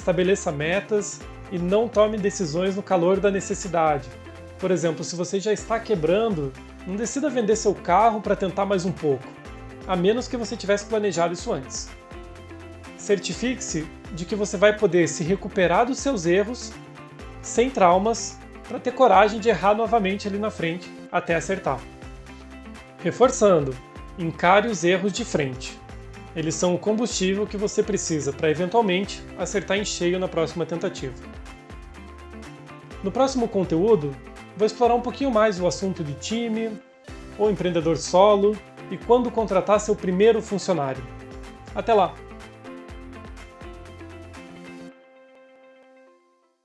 Estabeleça 0.00 0.50
metas 0.50 1.20
e 1.52 1.58
não 1.58 1.86
tome 1.86 2.16
decisões 2.16 2.74
no 2.74 2.82
calor 2.82 3.20
da 3.20 3.30
necessidade. 3.30 4.08
Por 4.58 4.70
exemplo, 4.70 5.04
se 5.04 5.14
você 5.14 5.38
já 5.38 5.52
está 5.52 5.78
quebrando, 5.78 6.50
não 6.86 6.96
decida 6.96 7.28
vender 7.28 7.54
seu 7.54 7.74
carro 7.74 8.22
para 8.22 8.34
tentar 8.34 8.64
mais 8.64 8.86
um 8.86 8.92
pouco, 8.92 9.28
a 9.86 9.94
menos 9.94 10.26
que 10.26 10.38
você 10.38 10.56
tivesse 10.56 10.86
planejado 10.86 11.34
isso 11.34 11.52
antes. 11.52 11.90
Certifique-se 12.96 13.86
de 14.14 14.24
que 14.24 14.34
você 14.34 14.56
vai 14.56 14.74
poder 14.74 15.06
se 15.06 15.22
recuperar 15.22 15.84
dos 15.84 15.98
seus 15.98 16.24
erros 16.24 16.72
sem 17.42 17.68
traumas 17.68 18.38
para 18.66 18.80
ter 18.80 18.92
coragem 18.92 19.38
de 19.38 19.50
errar 19.50 19.74
novamente 19.74 20.26
ali 20.26 20.38
na 20.38 20.50
frente 20.50 20.90
até 21.12 21.34
acertar. 21.34 21.78
Reforçando, 23.04 23.76
encare 24.18 24.66
os 24.66 24.82
erros 24.82 25.12
de 25.12 25.26
frente. 25.26 25.78
Eles 26.34 26.54
são 26.54 26.74
o 26.74 26.78
combustível 26.78 27.46
que 27.46 27.56
você 27.56 27.82
precisa 27.82 28.32
para 28.32 28.50
eventualmente 28.50 29.22
acertar 29.36 29.76
em 29.78 29.84
cheio 29.84 30.18
na 30.18 30.28
próxima 30.28 30.64
tentativa. 30.64 31.14
No 33.02 33.10
próximo 33.10 33.48
conteúdo, 33.48 34.14
vou 34.56 34.66
explorar 34.66 34.94
um 34.94 35.00
pouquinho 35.00 35.30
mais 35.30 35.60
o 35.60 35.66
assunto 35.66 36.04
de 36.04 36.14
time, 36.14 36.70
ou 37.38 37.50
empreendedor 37.50 37.96
solo 37.96 38.56
e 38.90 38.96
quando 38.96 39.30
contratar 39.30 39.80
seu 39.80 39.96
primeiro 39.96 40.42
funcionário. 40.42 41.02
Até 41.74 41.94
lá! 41.94 42.14